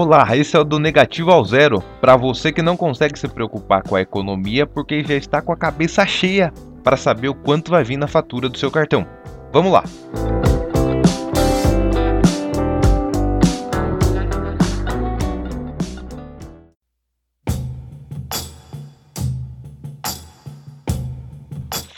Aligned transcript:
Olá, 0.00 0.36
esse 0.36 0.56
é 0.56 0.60
o 0.60 0.62
do 0.62 0.78
Negativo 0.78 1.32
ao 1.32 1.44
Zero, 1.44 1.82
para 2.00 2.14
você 2.14 2.52
que 2.52 2.62
não 2.62 2.76
consegue 2.76 3.18
se 3.18 3.26
preocupar 3.26 3.82
com 3.82 3.96
a 3.96 4.00
economia 4.00 4.64
porque 4.64 5.02
já 5.02 5.14
está 5.14 5.42
com 5.42 5.50
a 5.50 5.56
cabeça 5.56 6.06
cheia 6.06 6.54
para 6.84 6.96
saber 6.96 7.30
o 7.30 7.34
quanto 7.34 7.72
vai 7.72 7.82
vir 7.82 7.96
na 7.96 8.06
fatura 8.06 8.48
do 8.48 8.56
seu 8.56 8.70
cartão. 8.70 9.04
Vamos 9.52 9.72
lá! 9.72 9.82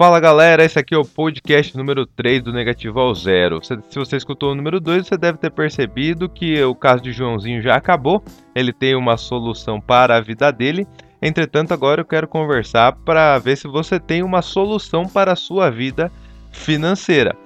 Fala 0.00 0.18
galera, 0.18 0.64
esse 0.64 0.78
aqui 0.78 0.94
é 0.94 0.98
o 0.98 1.04
podcast 1.04 1.76
número 1.76 2.06
3 2.06 2.42
do 2.42 2.54
Negativo 2.54 2.98
ao 2.98 3.14
Zero. 3.14 3.60
Se, 3.62 3.76
você 3.94 4.16
escutou 4.16 4.52
o 4.52 4.54
número 4.54 4.80
2, 4.80 5.06
você 5.06 5.14
deve 5.18 5.36
ter 5.36 5.50
percebido 5.50 6.26
que 6.26 6.58
o 6.64 6.74
caso 6.74 7.02
de 7.02 7.12
Joãozinho 7.12 7.60
já 7.60 7.74
acabou, 7.74 8.24
ele 8.54 8.72
tem 8.72 8.94
uma 8.94 9.18
solução 9.18 9.78
para 9.78 10.16
a 10.16 10.20
vida 10.22 10.50
dele. 10.50 10.88
Entretanto, 11.20 11.74
agora 11.74 12.00
eu 12.00 12.06
quero 12.06 12.26
conversar 12.26 12.92
para 12.92 13.38
ver 13.40 13.58
se 13.58 13.68
você 13.68 14.00
tem 14.00 14.22
uma 14.22 14.40
solução 14.40 15.06
para 15.06 15.32
a 15.34 15.36
sua 15.36 15.70
vida 15.70 16.10
financeira. 16.50 17.36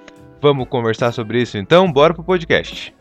Vamos 0.41 0.69
conversar 0.69 1.11
sobre 1.11 1.41
isso 1.41 1.57
então? 1.57 1.91
Bora 1.91 2.13
pro 2.13 2.23
podcast. 2.23 2.95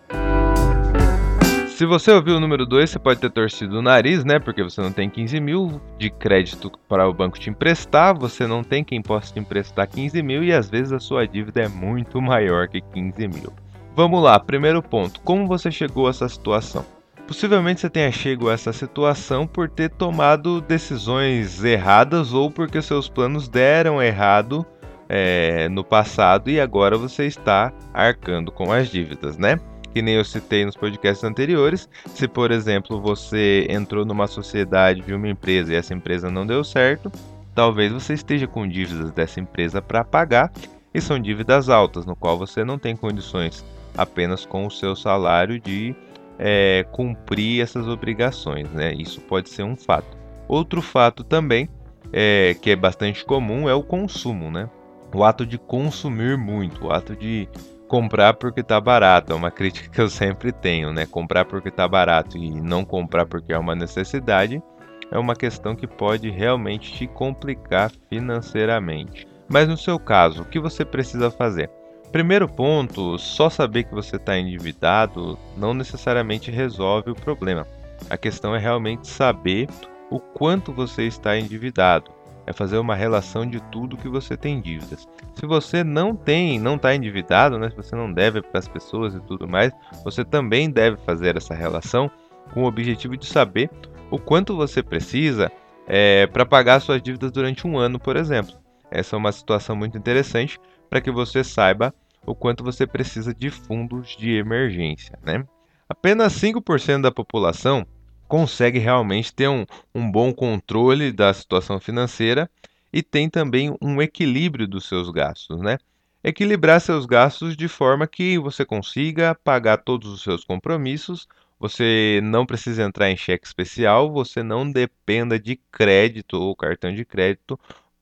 Se 1.84 1.86
você 1.86 2.12
ouviu 2.12 2.38
o 2.38 2.40
número 2.40 2.64
2, 2.64 2.88
você 2.88 2.98
pode 2.98 3.20
ter 3.20 3.30
torcido 3.30 3.78
o 3.78 3.82
nariz, 3.82 4.24
né? 4.24 4.38
Porque 4.38 4.62
você 4.62 4.80
não 4.80 4.90
tem 4.90 5.10
15 5.10 5.38
mil 5.38 5.82
de 5.98 6.08
crédito 6.08 6.72
para 6.88 7.06
o 7.06 7.12
banco 7.12 7.38
te 7.38 7.50
emprestar, 7.50 8.18
você 8.18 8.46
não 8.46 8.64
tem 8.64 8.82
quem 8.82 9.02
possa 9.02 9.34
te 9.34 9.38
emprestar 9.38 9.86
15 9.86 10.22
mil 10.22 10.42
e 10.42 10.50
às 10.50 10.70
vezes 10.70 10.94
a 10.94 10.98
sua 10.98 11.28
dívida 11.28 11.60
é 11.60 11.68
muito 11.68 12.22
maior 12.22 12.68
que 12.68 12.80
15 12.80 13.28
mil. 13.28 13.52
Vamos 13.94 14.22
lá, 14.22 14.40
primeiro 14.40 14.82
ponto: 14.82 15.20
como 15.20 15.46
você 15.46 15.70
chegou 15.70 16.06
a 16.06 16.10
essa 16.10 16.26
situação? 16.26 16.86
Possivelmente 17.26 17.82
você 17.82 17.90
tenha 17.90 18.10
chegado 18.10 18.48
a 18.48 18.54
essa 18.54 18.72
situação 18.72 19.46
por 19.46 19.68
ter 19.68 19.90
tomado 19.90 20.62
decisões 20.62 21.62
erradas 21.62 22.32
ou 22.32 22.50
porque 22.50 22.80
seus 22.80 23.10
planos 23.10 23.46
deram 23.46 24.02
errado 24.02 24.64
é, 25.06 25.68
no 25.68 25.84
passado 25.84 26.48
e 26.48 26.58
agora 26.58 26.96
você 26.96 27.26
está 27.26 27.70
arcando 27.92 28.50
com 28.50 28.72
as 28.72 28.88
dívidas, 28.88 29.36
né? 29.36 29.60
Que 29.94 30.02
nem 30.02 30.16
eu 30.16 30.24
citei 30.24 30.64
nos 30.64 30.76
podcasts 30.76 31.22
anteriores. 31.22 31.88
Se, 32.08 32.26
por 32.26 32.50
exemplo, 32.50 33.00
você 33.00 33.64
entrou 33.70 34.04
numa 34.04 34.26
sociedade 34.26 35.00
de 35.02 35.14
uma 35.14 35.28
empresa 35.28 35.72
e 35.72 35.76
essa 35.76 35.94
empresa 35.94 36.28
não 36.28 36.44
deu 36.44 36.64
certo, 36.64 37.12
talvez 37.54 37.92
você 37.92 38.12
esteja 38.12 38.48
com 38.48 38.66
dívidas 38.66 39.12
dessa 39.12 39.38
empresa 39.38 39.80
para 39.80 40.02
pagar 40.02 40.52
e 40.92 41.00
são 41.00 41.18
dívidas 41.18 41.68
altas, 41.68 42.04
no 42.04 42.16
qual 42.16 42.36
você 42.36 42.64
não 42.64 42.76
tem 42.76 42.96
condições 42.96 43.64
apenas 43.96 44.44
com 44.44 44.66
o 44.66 44.70
seu 44.70 44.96
salário 44.96 45.60
de 45.60 45.94
é, 46.38 46.84
cumprir 46.90 47.62
essas 47.62 47.86
obrigações, 47.86 48.68
né? 48.70 48.92
Isso 48.94 49.20
pode 49.20 49.48
ser 49.48 49.62
um 49.62 49.76
fato. 49.76 50.16
Outro 50.48 50.82
fato 50.82 51.22
também 51.22 51.68
é, 52.12 52.56
que 52.60 52.70
é 52.70 52.76
bastante 52.76 53.24
comum 53.24 53.68
é 53.68 53.74
o 53.74 53.82
consumo, 53.82 54.50
né? 54.50 54.68
O 55.14 55.22
ato 55.22 55.46
de 55.46 55.56
consumir 55.56 56.36
muito, 56.36 56.86
o 56.86 56.90
ato 56.90 57.14
de 57.14 57.48
comprar 57.88 58.34
porque 58.34 58.62
tá 58.62 58.80
barato. 58.80 59.32
É 59.32 59.36
uma 59.36 59.50
crítica 59.50 59.88
que 59.88 60.00
eu 60.00 60.08
sempre 60.08 60.52
tenho, 60.52 60.92
né? 60.92 61.06
Comprar 61.06 61.44
porque 61.44 61.70
tá 61.70 61.86
barato 61.86 62.36
e 62.36 62.50
não 62.60 62.84
comprar 62.84 63.26
porque 63.26 63.52
é 63.52 63.58
uma 63.58 63.74
necessidade 63.74 64.62
é 65.10 65.18
uma 65.18 65.36
questão 65.36 65.76
que 65.76 65.86
pode 65.86 66.28
realmente 66.30 66.92
te 66.92 67.06
complicar 67.06 67.92
financeiramente. 68.08 69.26
Mas 69.48 69.68
no 69.68 69.76
seu 69.76 69.98
caso, 69.98 70.42
o 70.42 70.44
que 70.44 70.58
você 70.58 70.84
precisa 70.84 71.30
fazer? 71.30 71.70
Primeiro 72.10 72.48
ponto, 72.48 73.18
só 73.18 73.48
saber 73.50 73.84
que 73.84 73.94
você 73.94 74.16
está 74.16 74.36
endividado 74.36 75.38
não 75.56 75.74
necessariamente 75.74 76.50
resolve 76.50 77.10
o 77.10 77.14
problema. 77.14 77.66
A 78.10 78.16
questão 78.16 78.54
é 78.54 78.58
realmente 78.58 79.06
saber 79.06 79.68
o 80.10 80.18
quanto 80.18 80.72
você 80.72 81.04
está 81.04 81.38
endividado 81.38 82.10
é 82.46 82.52
fazer 82.52 82.78
uma 82.78 82.94
relação 82.94 83.46
de 83.46 83.60
tudo 83.70 83.96
que 83.96 84.08
você 84.08 84.36
tem 84.36 84.60
dívidas. 84.60 85.08
Se 85.34 85.46
você 85.46 85.82
não 85.82 86.14
tem, 86.14 86.58
não 86.58 86.76
está 86.76 86.94
endividado, 86.94 87.58
né, 87.58 87.70
se 87.70 87.76
você 87.76 87.96
não 87.96 88.12
deve 88.12 88.42
para 88.42 88.58
as 88.58 88.68
pessoas 88.68 89.14
e 89.14 89.20
tudo 89.20 89.48
mais, 89.48 89.72
você 90.04 90.24
também 90.24 90.70
deve 90.70 90.96
fazer 90.98 91.36
essa 91.36 91.54
relação 91.54 92.10
com 92.52 92.62
o 92.62 92.66
objetivo 92.66 93.16
de 93.16 93.26
saber 93.26 93.70
o 94.10 94.18
quanto 94.18 94.56
você 94.56 94.82
precisa 94.82 95.50
é, 95.86 96.26
para 96.26 96.46
pagar 96.46 96.80
suas 96.80 97.02
dívidas 97.02 97.30
durante 97.30 97.66
um 97.66 97.78
ano, 97.78 97.98
por 97.98 98.16
exemplo. 98.16 98.54
Essa 98.90 99.16
é 99.16 99.18
uma 99.18 99.32
situação 99.32 99.74
muito 99.74 99.96
interessante 99.98 100.58
para 100.88 101.00
que 101.00 101.10
você 101.10 101.42
saiba 101.42 101.92
o 102.26 102.34
quanto 102.34 102.64
você 102.64 102.86
precisa 102.86 103.34
de 103.34 103.50
fundos 103.50 104.16
de 104.16 104.36
emergência. 104.36 105.18
Né? 105.22 105.44
Apenas 105.88 106.32
5% 106.34 107.02
da 107.02 107.10
população 107.10 107.86
consegue 108.28 108.78
realmente 108.78 109.32
ter 109.32 109.48
um, 109.48 109.64
um 109.94 110.10
bom 110.10 110.32
controle 110.32 111.12
da 111.12 111.32
situação 111.32 111.78
financeira 111.78 112.50
e 112.92 113.02
tem 113.02 113.28
também 113.28 113.76
um 113.82 114.00
equilíbrio 114.00 114.66
dos 114.66 114.86
seus 114.88 115.10
gastos, 115.10 115.60
né? 115.60 115.78
Equilibrar 116.22 116.80
seus 116.80 117.04
gastos 117.04 117.56
de 117.56 117.68
forma 117.68 118.06
que 118.06 118.38
você 118.38 118.64
consiga 118.64 119.34
pagar 119.44 119.78
todos 119.78 120.10
os 120.10 120.22
seus 120.22 120.42
compromissos, 120.42 121.28
você 121.58 122.20
não 122.22 122.46
precisa 122.46 122.82
entrar 122.82 123.10
em 123.10 123.16
cheque 123.16 123.46
especial, 123.46 124.10
você 124.10 124.42
não 124.42 124.70
dependa 124.70 125.38
de 125.38 125.56
crédito 125.70 126.34
ou 126.34 126.56
cartão 126.56 126.94
de 126.94 127.04
crédito 127.04 127.58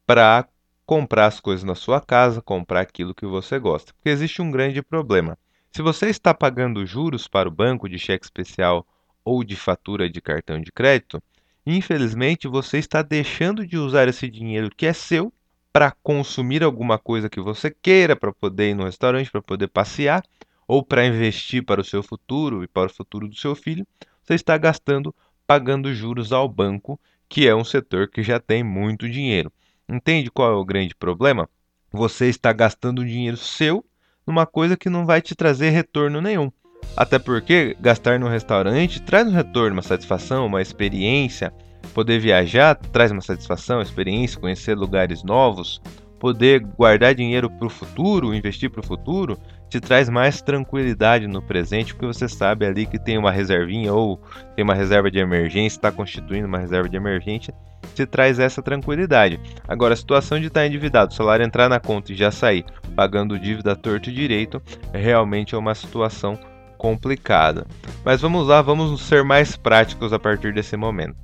para 0.07 0.47
comprar 0.87 1.27
as 1.27 1.41
coisas 1.41 1.65
na 1.65 1.75
sua 1.75 2.01
casa, 2.01 2.43
comprar 2.43 2.81
aquilo 2.81 3.15
que 3.15 3.27
você 3.27 3.59
gosta. 3.59 3.93
Porque 3.95 4.09
existe 4.09 4.43
um 4.43 4.51
grande 4.51 4.83
problema. 4.83 5.39
Se 5.71 5.81
você 5.81 6.09
está 6.09 6.35
pagando 6.35 6.85
juros 6.85 7.27
para 7.27 7.49
o 7.49 7.53
banco 7.53 7.89
de 7.89 7.99
cheque 7.99 8.25
especial 8.25 8.87
ou 9.25 9.45
de 9.45 9.57
fatura 9.57 10.09
de 10.09 10.21
cartão 10.21 10.61
de 10.61 10.73
crédito, 10.73 11.23
infelizmente 11.67 12.49
você 12.49 12.79
está 12.79 13.03
deixando 13.03 13.67
de 13.67 13.77
usar 13.77 14.09
esse 14.09 14.29
dinheiro 14.29 14.71
que 14.77 14.87
é 14.87 14.93
seu 14.93 15.33
para 15.73 15.91
consumir 16.03 16.63
alguma 16.63 16.99
coisa 16.99 17.31
que 17.31 17.41
você 17.41 17.71
queira, 17.71 18.15
para 18.15 18.33
poder 18.33 18.71
ir 18.71 18.75
no 18.75 18.85
restaurante, 18.85 19.31
para 19.31 19.41
poder 19.41 19.69
passear, 19.69 20.23
ou 20.69 20.85
para 20.85 21.07
investir 21.07 21.65
para 21.65 21.81
o 21.81 21.85
seu 21.85 22.03
futuro 22.03 22.63
e 22.63 22.69
para 22.69 22.91
o 22.91 22.95
futuro 22.95 23.29
do 23.29 23.37
seu 23.37 23.55
filho. 23.55 23.87
Você 24.23 24.35
está 24.35 24.57
gastando 24.59 25.15
pagando 25.47 25.93
juros 25.93 26.33
ao 26.33 26.49
banco, 26.49 27.01
que 27.29 27.47
é 27.47 27.55
um 27.55 27.65
setor 27.65 28.09
que 28.09 28.23
já 28.23 28.39
tem 28.39 28.63
muito 28.63 29.09
dinheiro. 29.09 29.53
Entende 29.89 30.31
qual 30.31 30.53
é 30.53 30.55
o 30.55 30.65
grande 30.65 30.95
problema? 30.95 31.49
Você 31.91 32.27
está 32.29 32.53
gastando 32.53 33.05
dinheiro 33.05 33.37
seu 33.37 33.85
numa 34.27 34.47
coisa 34.47 34.77
que 34.77 34.89
não 34.89 35.05
vai 35.05 35.21
te 35.21 35.35
trazer 35.35 35.71
retorno 35.71 36.21
nenhum. 36.21 36.51
Até 36.97 37.19
porque 37.19 37.77
gastar 37.81 38.19
no 38.19 38.29
restaurante 38.29 39.01
traz 39.01 39.27
um 39.27 39.33
retorno, 39.33 39.77
uma 39.77 39.83
satisfação, 39.83 40.47
uma 40.47 40.61
experiência. 40.61 41.53
Poder 41.95 42.19
viajar 42.21 42.75
traz 42.75 43.11
uma 43.11 43.21
satisfação, 43.21 43.81
experiência, 43.81 44.41
conhecer 44.41 44.77
lugares 44.77 45.23
novos. 45.23 45.81
Poder 46.19 46.61
guardar 46.61 47.15
dinheiro 47.15 47.51
para 47.51 47.67
o 47.67 47.71
futuro, 47.71 48.33
investir 48.33 48.71
para 48.71 48.81
o 48.81 48.87
futuro, 48.87 49.37
te 49.69 49.81
traz 49.81 50.09
mais 50.09 50.41
tranquilidade 50.41 51.27
no 51.27 51.43
presente, 51.43 51.95
porque 51.95 52.07
você 52.07 52.29
sabe 52.29 52.65
ali 52.65 52.87
que 52.87 52.99
tem 52.99 53.19
uma 53.19 53.33
reservinha 53.33 53.93
ou 53.93 54.21
tem 54.55 54.63
uma 54.63 54.75
reserva 54.75 55.11
de 55.11 55.19
emergência, 55.19 55.79
está 55.79 55.91
constituindo 55.91 56.47
uma 56.47 56.59
reserva 56.59 56.89
de 56.89 56.97
emergência, 56.97 57.53
te 57.95 58.07
traz 58.07 58.39
essa 58.39 58.63
tranquilidade. 58.63 59.41
Agora, 59.67 59.95
a 59.95 59.97
situação 59.97 60.39
de 60.39 60.47
estar 60.47 60.67
endividado, 60.67 61.11
o 61.11 61.17
salário 61.17 61.45
entrar 61.45 61.69
na 61.69 61.81
conta 61.81 62.13
e 62.13 62.15
já 62.15 62.31
sair 62.31 62.65
pagando 62.95 63.39
dívida 63.39 63.75
torto 63.75 64.11
e 64.11 64.13
direito, 64.13 64.63
realmente 64.93 65.55
é 65.55 65.59
uma 65.59 65.75
situação 65.75 66.39
complicada. 66.83 67.65
Mas 68.05 68.21
vamos 68.21 68.49
lá, 68.49 68.61
vamos 68.61 69.01
ser 69.03 69.23
mais 69.23 69.55
práticos 69.55 70.13
a 70.13 70.19
partir 70.19 70.53
desse 70.53 70.77
momento. 70.77 71.15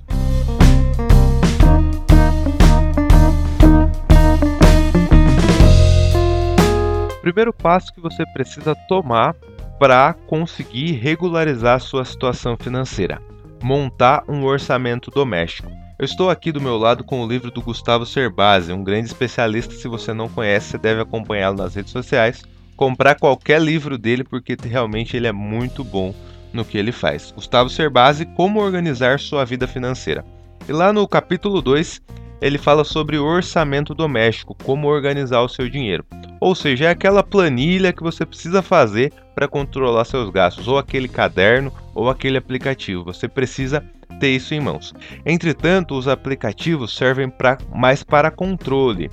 Primeiro 7.21 7.53
passo 7.53 7.93
que 7.93 8.01
você 8.01 8.25
precisa 8.33 8.77
tomar 8.89 9.35
para 9.81 10.15
conseguir 10.29 10.93
regularizar 10.93 11.81
sua 11.81 12.05
situação 12.05 12.57
financeira: 12.57 13.21
montar 13.61 14.23
um 14.29 14.45
orçamento 14.45 15.11
doméstico. 15.11 15.69
Eu 15.99 16.05
estou 16.05 16.31
aqui 16.31 16.53
do 16.53 16.61
meu 16.61 16.79
lado 16.79 17.03
com 17.03 17.21
o 17.21 17.27
livro 17.27 17.51
do 17.51 17.61
Gustavo 17.61 18.07
Cerbasi, 18.07 18.73
um 18.73 18.85
grande 18.85 19.09
especialista. 19.09 19.75
Se 19.75 19.89
você 19.89 20.15
não 20.15 20.29
conhece, 20.29 20.69
você 20.69 20.79
deve 20.79 21.01
acompanhá-lo 21.01 21.57
nas 21.57 21.75
redes 21.75 21.91
sociais 21.91 22.45
comprar 22.79 23.17
qualquer 23.17 23.61
livro 23.61 23.99
dele 23.99 24.23
porque 24.23 24.57
realmente 24.63 25.17
ele 25.17 25.27
é 25.27 25.33
muito 25.33 25.83
bom 25.83 26.15
no 26.53 26.65
que 26.65 26.79
ele 26.79 26.93
faz. 26.93 27.33
Gustavo 27.33 27.69
Cerbasi, 27.69 28.25
Como 28.25 28.61
Organizar 28.61 29.19
Sua 29.19 29.45
Vida 29.45 29.67
Financeira. 29.67 30.25
E 30.67 30.73
lá 30.73 30.93
no 30.93 31.07
capítulo 31.09 31.61
2, 31.61 32.01
ele 32.41 32.57
fala 32.57 32.85
sobre 32.85 33.19
orçamento 33.19 33.95
doméstico, 33.95 34.57
como 34.63 34.87
organizar 34.87 35.41
o 35.41 35.49
seu 35.49 35.69
dinheiro. 35.69 36.05
Ou 36.41 36.55
seja, 36.55 36.85
é 36.85 36.91
aquela 36.91 37.25
planilha 37.25 37.93
que 37.93 38.03
você 38.03 38.25
precisa 38.25 38.63
fazer 38.63 39.13
para 39.35 39.49
controlar 39.49 40.05
seus 40.05 40.31
gastos, 40.31 40.69
ou 40.69 40.79
aquele 40.79 41.09
caderno, 41.09 41.73
ou 41.97 42.09
aquele 42.09 42.39
aplicativo. 42.39 43.03
Você 43.05 43.27
precisa 43.27 43.85
ter 44.21 44.31
isso 44.31 44.55
em 44.55 44.61
mãos. 44.61 44.95
Entretanto, 45.27 45.97
os 45.97 46.07
aplicativos 46.07 46.97
servem 46.97 47.29
pra, 47.29 47.59
mais 47.75 48.05
para 48.05 48.31
controle. 48.31 49.11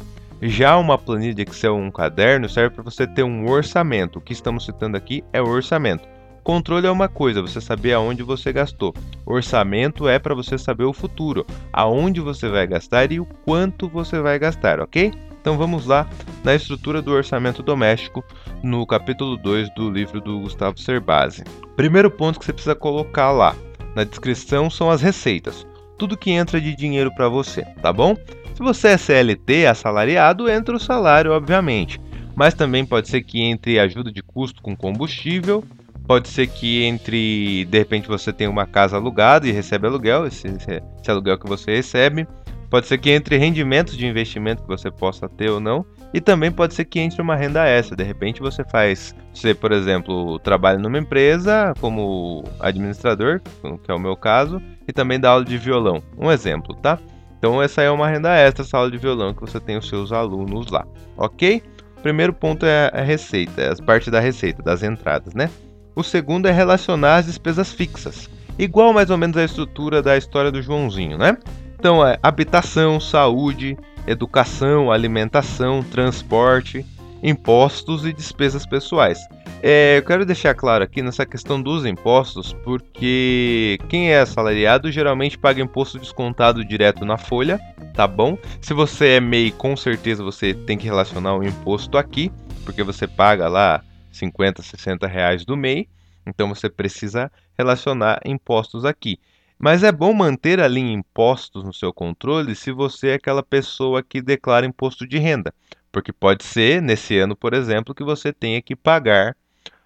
Já 0.48 0.78
uma 0.78 0.96
planilha 0.96 1.34
de 1.34 1.42
Excel 1.42 1.76
um 1.76 1.90
caderno 1.90 2.48
serve 2.48 2.76
para 2.76 2.84
você 2.84 3.08
ter 3.08 3.24
um 3.24 3.50
orçamento. 3.50 4.20
O 4.20 4.22
que 4.22 4.32
estamos 4.32 4.64
citando 4.64 4.96
aqui 4.96 5.24
é 5.34 5.42
o 5.42 5.48
orçamento. 5.48 6.08
Controle 6.44 6.86
é 6.86 6.92
uma 6.92 7.10
coisa, 7.10 7.42
você 7.42 7.60
saber 7.60 7.94
aonde 7.94 8.22
você 8.22 8.54
gastou. 8.54 8.94
Orçamento 9.26 10.08
é 10.08 10.20
para 10.20 10.36
você 10.36 10.56
saber 10.56 10.84
o 10.84 10.94
futuro, 10.94 11.48
aonde 11.74 12.22
você 12.22 12.48
vai 12.48 12.68
gastar 12.68 13.12
e 13.12 13.20
o 13.20 13.26
quanto 13.26 13.90
você 13.90 14.20
vai 14.20 14.38
gastar, 14.38 14.80
ok? 14.80 15.12
Então 15.42 15.58
vamos 15.58 15.88
lá 15.88 16.08
na 16.44 16.54
estrutura 16.54 17.02
do 17.02 17.12
orçamento 17.12 17.64
doméstico 17.64 18.24
no 18.62 18.86
capítulo 18.86 19.38
2 19.38 19.74
do 19.74 19.90
livro 19.90 20.22
do 20.22 20.42
Gustavo 20.42 20.80
Cerbasi. 20.80 21.44
Primeiro 21.76 22.12
ponto 22.12 22.38
que 22.38 22.46
você 22.46 22.54
precisa 22.54 22.76
colocar 22.76 23.32
lá 23.32 23.56
na 23.96 24.04
descrição 24.04 24.70
são 24.70 24.92
as 24.92 25.02
receitas. 25.02 25.66
Tudo 25.98 26.18
que 26.18 26.30
entra 26.30 26.62
de 26.62 26.76
dinheiro 26.76 27.10
para 27.16 27.28
você, 27.28 27.64
tá 27.82 27.92
bom? 27.92 28.16
Se 28.56 28.64
você 28.64 28.88
é 28.88 28.98
CLT, 28.98 29.66
assalariado, 29.66 30.50
entra 30.50 30.74
o 30.74 30.80
salário, 30.80 31.34
obviamente. 31.34 32.00
Mas 32.34 32.54
também 32.54 32.86
pode 32.86 33.10
ser 33.10 33.22
que 33.22 33.42
entre 33.42 33.78
ajuda 33.78 34.10
de 34.10 34.24
custo 34.24 34.62
com 34.62 34.74
combustível, 34.74 35.62
pode 36.08 36.30
ser 36.30 36.48
que 36.48 36.84
entre, 36.84 37.66
de 37.66 37.78
repente 37.78 38.08
você 38.08 38.32
tem 38.32 38.48
uma 38.48 38.66
casa 38.66 38.96
alugada 38.96 39.46
e 39.46 39.52
recebe 39.52 39.88
aluguel, 39.88 40.26
esse, 40.26 40.48
esse 40.48 41.12
aluguel 41.12 41.38
que 41.38 41.50
você 41.50 41.76
recebe. 41.76 42.26
Pode 42.70 42.88
ser 42.88 42.98
que 42.98 43.10
entre 43.12 43.36
rendimentos 43.38 43.98
de 43.98 44.08
investimento 44.08 44.62
que 44.62 44.70
você 44.70 44.90
possa 44.90 45.28
ter 45.28 45.50
ou 45.50 45.60
não. 45.60 45.86
E 46.14 46.22
também 46.22 46.50
pode 46.50 46.76
ser 46.76 46.86
que 46.86 47.02
entre 47.02 47.22
uma 47.22 47.36
renda 47.36 47.66
extra. 47.68 47.98
De 47.98 48.04
repente 48.06 48.40
você 48.40 48.64
faz, 48.64 49.14
você, 49.34 49.54
por 49.54 49.74
exemplo, 49.74 50.40
trabalha 50.40 50.80
numa 50.80 50.98
empresa 50.98 51.74
como 51.82 52.46
administrador, 52.62 53.42
que 53.84 53.92
é 53.92 53.94
o 53.94 54.00
meu 54.00 54.16
caso, 54.16 54.62
e 54.88 54.94
também 54.94 55.20
dá 55.20 55.32
aula 55.32 55.44
de 55.44 55.58
violão. 55.58 56.02
Um 56.18 56.32
exemplo, 56.32 56.74
tá? 56.76 56.98
Então 57.38 57.62
essa 57.62 57.82
é 57.82 57.92
uma 57.92 58.08
renda 58.08 58.34
extra, 58.36 58.64
essa 58.64 58.78
aula 58.78 58.92
de 58.92 58.98
violão 58.98 59.34
que 59.34 59.42
você 59.42 59.60
tem 59.60 59.78
os 59.78 59.88
seus 59.88 60.12
alunos 60.12 60.72
lá, 60.72 60.86
ok? 61.18 61.62
O 61.98 62.02
primeiro 62.02 62.34
ponto 62.34 62.66
é 62.66 62.92
a 62.94 63.02
receita, 63.02 63.62
é 63.62 63.72
a 63.72 63.76
parte 63.84 64.12
da 64.12 64.20
receita, 64.20 64.62
das 64.62 64.84
entradas, 64.84 65.34
né? 65.34 65.50
O 65.96 66.04
segundo 66.04 66.48
é 66.48 66.52
relacionar 66.52 67.18
as 67.18 67.26
despesas 67.26 67.72
fixas, 67.72 68.30
igual 68.60 68.94
mais 68.94 69.10
ou 69.10 69.18
menos 69.18 69.38
a 69.38 69.44
estrutura 69.44 70.02
da 70.02 70.18
história 70.18 70.52
do 70.52 70.62
Joãozinho, 70.62 71.18
né? 71.18 71.38
Então 71.78 72.06
é 72.06 72.18
habitação, 72.22 73.00
saúde, 73.00 73.78
educação, 74.08 74.92
alimentação, 74.92 75.84
transporte, 75.84 76.86
impostos 77.26 78.06
e 78.06 78.14
despesas 78.14 78.68
pessoais. 78.68 79.18
É, 79.64 79.98
eu 79.98 80.04
quero 80.04 80.28
deixar 80.28 80.54
claro 80.54 80.84
aqui 80.84 81.02
nessa 81.02 81.26
questão 81.26 81.60
dos 81.60 81.84
impostos, 81.84 82.54
porque 82.64 83.80
quem 83.90 84.12
é 84.12 84.20
assalariado 84.20 84.92
geralmente 84.92 85.36
paga 85.36 85.60
imposto 85.60 85.98
descontado 85.98 86.64
direto 86.64 87.04
na 87.04 87.18
folha, 87.18 87.60
tá 87.96 88.06
bom? 88.06 88.38
Se 88.62 88.76
você 88.76 89.16
é 89.16 89.20
MEI, 89.20 89.50
com 89.50 89.76
certeza 89.76 90.24
você 90.24 90.54
tem 90.54 90.78
que 90.78 90.86
relacionar 90.86 91.36
o 91.36 91.44
imposto 91.44 91.98
aqui, 91.98 92.32
porque 92.64 92.84
você 92.84 93.08
paga 93.08 93.48
lá 93.48 93.84
50, 94.12 94.62
60 94.62 95.08
reais 95.08 95.44
do 95.44 95.58
MEI, 95.58 95.90
então 96.28 96.48
você 96.48 96.70
precisa 96.70 97.32
relacionar 97.58 98.20
impostos 98.24 98.86
aqui. 98.86 99.18
Mas 99.58 99.82
é 99.82 99.92
bom 99.92 100.14
manter 100.14 100.60
ali 100.60 100.82
impostos 100.82 101.64
no 101.64 101.74
seu 101.74 101.92
controle 101.92 102.56
se 102.56 102.72
você 102.72 103.10
é 103.10 103.14
aquela 103.16 103.42
pessoa 103.42 104.04
que 104.04 104.22
declara 104.22 104.66
imposto 104.66 105.08
de 105.08 105.18
renda. 105.18 105.52
Porque 105.96 106.12
pode 106.12 106.44
ser, 106.44 106.82
nesse 106.82 107.18
ano, 107.18 107.38
por 107.38 107.54
exemplo, 107.54 107.96
que 107.96 108.04
você 108.04 108.34
tenha 108.34 108.62
que 108.62 108.76
pagar 108.76 109.34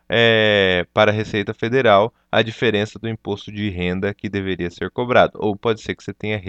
é, 0.09 0.83
para 0.91 1.11
a 1.11 1.13
Receita 1.13 1.53
Federal 1.53 2.11
a 2.31 2.41
diferença 2.41 2.97
do 2.97 3.07
imposto 3.07 3.51
de 3.51 3.69
renda 3.69 4.11
que 4.11 4.27
deveria 4.27 4.71
ser 4.71 4.89
cobrado. 4.89 5.33
Ou 5.35 5.55
pode 5.55 5.83
ser 5.83 5.93
que 5.93 6.03
você 6.03 6.11
tenha 6.11 6.41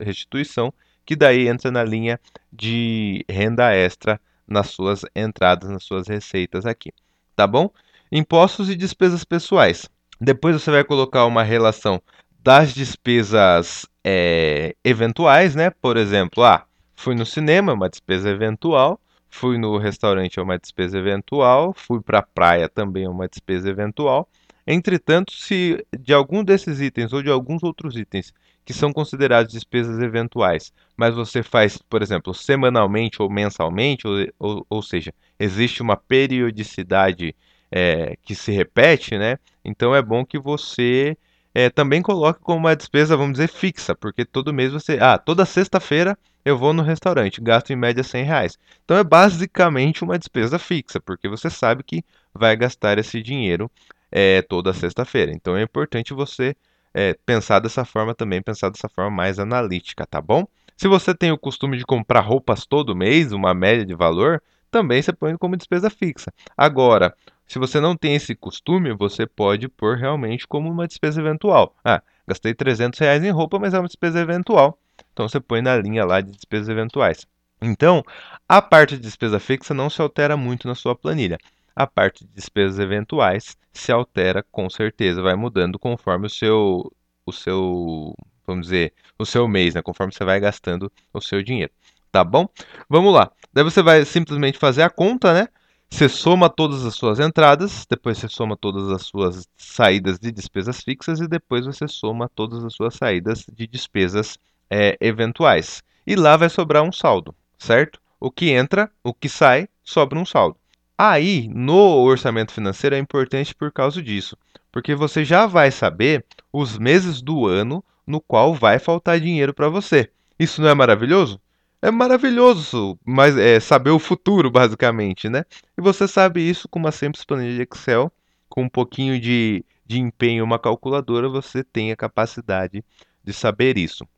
restituição, 0.00 0.74
que 1.06 1.14
daí 1.14 1.46
entra 1.46 1.70
na 1.70 1.84
linha 1.84 2.18
de 2.52 3.24
renda 3.30 3.72
extra 3.72 4.20
nas 4.48 4.70
suas 4.70 5.02
entradas, 5.14 5.70
nas 5.70 5.84
suas 5.84 6.08
receitas 6.08 6.66
aqui. 6.66 6.90
Tá 7.36 7.46
bom? 7.46 7.70
Impostos 8.10 8.68
e 8.68 8.74
despesas 8.74 9.22
pessoais. 9.22 9.88
Depois 10.20 10.60
você 10.60 10.72
vai 10.72 10.82
colocar 10.82 11.24
uma 11.24 11.44
relação 11.44 12.02
das 12.42 12.74
despesas 12.74 13.86
é, 14.02 14.74
eventuais, 14.82 15.54
né? 15.54 15.70
Por 15.70 15.96
exemplo, 15.96 16.42
ah, 16.42 16.66
fui 16.96 17.14
no 17.14 17.24
cinema, 17.24 17.74
uma 17.74 17.88
despesa 17.88 18.28
eventual. 18.28 19.00
Fui 19.36 19.58
no 19.58 19.76
restaurante, 19.78 20.38
é 20.38 20.42
uma 20.42 20.56
despesa 20.56 20.96
eventual. 20.96 21.74
Fui 21.74 22.00
para 22.00 22.20
a 22.20 22.22
praia, 22.22 22.68
também 22.68 23.02
é 23.02 23.08
uma 23.08 23.26
despesa 23.26 23.68
eventual. 23.68 24.28
Entretanto, 24.64 25.32
se 25.32 25.84
de 25.98 26.14
algum 26.14 26.44
desses 26.44 26.80
itens 26.80 27.12
ou 27.12 27.20
de 27.20 27.28
alguns 27.28 27.64
outros 27.64 27.96
itens 27.96 28.32
que 28.64 28.72
são 28.72 28.92
considerados 28.92 29.52
despesas 29.52 30.00
eventuais, 30.00 30.72
mas 30.96 31.16
você 31.16 31.42
faz, 31.42 31.76
por 31.78 32.00
exemplo, 32.00 32.32
semanalmente 32.32 33.20
ou 33.20 33.28
mensalmente, 33.28 34.06
ou, 34.06 34.24
ou, 34.38 34.66
ou 34.70 34.82
seja, 34.82 35.12
existe 35.36 35.82
uma 35.82 35.96
periodicidade 35.96 37.34
é, 37.72 38.16
que 38.22 38.36
se 38.36 38.52
repete, 38.52 39.18
né? 39.18 39.36
Então 39.64 39.92
é 39.92 40.00
bom 40.00 40.24
que 40.24 40.38
você 40.38 41.18
é, 41.54 41.70
também 41.70 42.02
coloque 42.02 42.40
como 42.40 42.58
uma 42.58 42.74
despesa, 42.74 43.16
vamos 43.16 43.34
dizer, 43.34 43.48
fixa, 43.48 43.94
porque 43.94 44.24
todo 44.24 44.52
mês 44.52 44.72
você. 44.72 44.98
Ah, 45.00 45.16
toda 45.16 45.46
sexta-feira 45.46 46.18
eu 46.44 46.58
vou 46.58 46.72
no 46.72 46.82
restaurante, 46.82 47.40
gasto 47.40 47.70
em 47.70 47.76
média 47.76 48.02
100 48.02 48.24
reais. 48.24 48.58
Então 48.84 48.96
é 48.98 49.04
basicamente 49.04 50.02
uma 50.02 50.18
despesa 50.18 50.58
fixa, 50.58 51.00
porque 51.00 51.28
você 51.28 51.48
sabe 51.48 51.82
que 51.82 52.04
vai 52.34 52.54
gastar 52.56 52.98
esse 52.98 53.22
dinheiro 53.22 53.70
é, 54.10 54.42
toda 54.42 54.74
sexta-feira. 54.74 55.32
Então 55.32 55.56
é 55.56 55.62
importante 55.62 56.12
você 56.12 56.54
é, 56.92 57.16
pensar 57.24 57.60
dessa 57.60 57.84
forma 57.84 58.14
também, 58.14 58.42
pensar 58.42 58.68
dessa 58.70 58.88
forma 58.88 59.10
mais 59.10 59.38
analítica, 59.38 60.04
tá 60.06 60.20
bom? 60.20 60.46
Se 60.76 60.88
você 60.88 61.14
tem 61.14 61.30
o 61.30 61.38
costume 61.38 61.78
de 61.78 61.84
comprar 61.84 62.20
roupas 62.20 62.66
todo 62.66 62.96
mês, 62.96 63.32
uma 63.32 63.54
média 63.54 63.86
de 63.86 63.94
valor, 63.94 64.42
também 64.70 65.00
você 65.00 65.12
põe 65.12 65.36
como 65.36 65.56
despesa 65.56 65.88
fixa. 65.88 66.32
Agora, 66.56 67.14
se 67.46 67.58
você 67.58 67.80
não 67.80 67.96
tem 67.96 68.14
esse 68.14 68.34
costume, 68.34 68.92
você 68.94 69.26
pode 69.26 69.68
pôr 69.68 69.96
realmente 69.96 70.46
como 70.46 70.70
uma 70.70 70.86
despesa 70.86 71.20
eventual. 71.20 71.74
Ah, 71.84 72.02
gastei 72.26 72.54
300 72.54 72.98
reais 72.98 73.22
em 73.22 73.30
roupa, 73.30 73.58
mas 73.58 73.74
é 73.74 73.78
uma 73.78 73.86
despesa 73.86 74.20
eventual. 74.20 74.78
Então 75.12 75.28
você 75.28 75.40
põe 75.40 75.60
na 75.60 75.76
linha 75.76 76.04
lá 76.04 76.20
de 76.20 76.30
despesas 76.30 76.68
eventuais. 76.68 77.26
Então, 77.60 78.02
a 78.48 78.60
parte 78.60 78.96
de 78.96 79.02
despesa 79.02 79.38
fixa 79.38 79.72
não 79.72 79.88
se 79.88 80.00
altera 80.00 80.36
muito 80.36 80.66
na 80.66 80.74
sua 80.74 80.94
planilha. 80.94 81.38
A 81.74 81.86
parte 81.86 82.24
de 82.24 82.30
despesas 82.32 82.78
eventuais 82.78 83.56
se 83.72 83.90
altera 83.90 84.44
com 84.50 84.70
certeza, 84.70 85.22
vai 85.22 85.34
mudando 85.34 85.78
conforme 85.78 86.26
o 86.26 86.30
seu, 86.30 86.92
o 87.26 87.32
seu, 87.32 88.14
vamos 88.46 88.66
dizer, 88.66 88.92
o 89.18 89.26
seu 89.26 89.48
mês, 89.48 89.74
né? 89.74 89.82
Conforme 89.82 90.12
você 90.12 90.24
vai 90.24 90.38
gastando 90.38 90.90
o 91.12 91.20
seu 91.20 91.42
dinheiro. 91.42 91.72
Tá 92.12 92.22
bom? 92.22 92.48
Vamos 92.88 93.12
lá. 93.12 93.30
Daí 93.52 93.64
você 93.64 93.82
vai 93.82 94.04
simplesmente 94.04 94.58
fazer 94.58 94.82
a 94.82 94.90
conta, 94.90 95.34
né? 95.34 95.48
Você 95.90 96.08
soma 96.08 96.50
todas 96.50 96.84
as 96.84 96.94
suas 96.94 97.20
entradas, 97.20 97.86
depois 97.88 98.18
você 98.18 98.28
soma 98.28 98.56
todas 98.56 98.90
as 98.90 99.02
suas 99.02 99.48
saídas 99.56 100.18
de 100.18 100.32
despesas 100.32 100.80
fixas 100.82 101.20
e 101.20 101.28
depois 101.28 101.66
você 101.66 101.86
soma 101.86 102.28
todas 102.34 102.64
as 102.64 102.74
suas 102.74 102.94
saídas 102.94 103.46
de 103.52 103.66
despesas 103.66 104.36
é, 104.68 104.96
eventuais. 105.00 105.82
E 106.06 106.16
lá 106.16 106.36
vai 106.36 106.48
sobrar 106.48 106.82
um 106.82 106.92
saldo, 106.92 107.34
certo? 107.56 108.00
O 108.18 108.30
que 108.30 108.50
entra, 108.50 108.90
o 109.04 109.14
que 109.14 109.28
sai, 109.28 109.68
sobra 109.84 110.18
um 110.18 110.26
saldo. 110.26 110.56
Aí, 110.96 111.48
no 111.48 112.02
orçamento 112.02 112.52
financeiro 112.52 112.96
é 112.96 112.98
importante 112.98 113.54
por 113.54 113.72
causa 113.72 114.02
disso, 114.02 114.36
porque 114.70 114.94
você 114.94 115.24
já 115.24 115.46
vai 115.46 115.70
saber 115.70 116.24
os 116.52 116.78
meses 116.78 117.22
do 117.22 117.46
ano 117.46 117.84
no 118.06 118.20
qual 118.20 118.54
vai 118.54 118.78
faltar 118.78 119.20
dinheiro 119.20 119.54
para 119.54 119.68
você. 119.68 120.10
Isso 120.38 120.60
não 120.60 120.68
é 120.68 120.74
maravilhoso? 120.74 121.40
É 121.84 121.90
maravilhoso, 121.90 122.98
mas 123.04 123.36
é 123.36 123.60
saber 123.60 123.90
o 123.90 123.98
futuro, 123.98 124.50
basicamente, 124.50 125.28
né? 125.28 125.44
E 125.76 125.82
você 125.82 126.08
sabe 126.08 126.40
isso 126.40 126.66
com 126.66 126.78
uma 126.78 126.90
simples 126.90 127.26
planilha 127.26 127.54
de 127.56 127.68
Excel, 127.70 128.10
com 128.48 128.62
um 128.62 128.68
pouquinho 128.70 129.20
de, 129.20 129.62
de 129.84 130.00
empenho, 130.00 130.44
uma 130.44 130.58
calculadora, 130.58 131.28
você 131.28 131.62
tem 131.62 131.92
a 131.92 131.96
capacidade 131.96 132.82
de 133.22 133.32
saber 133.34 133.76
isso. 133.76 134.08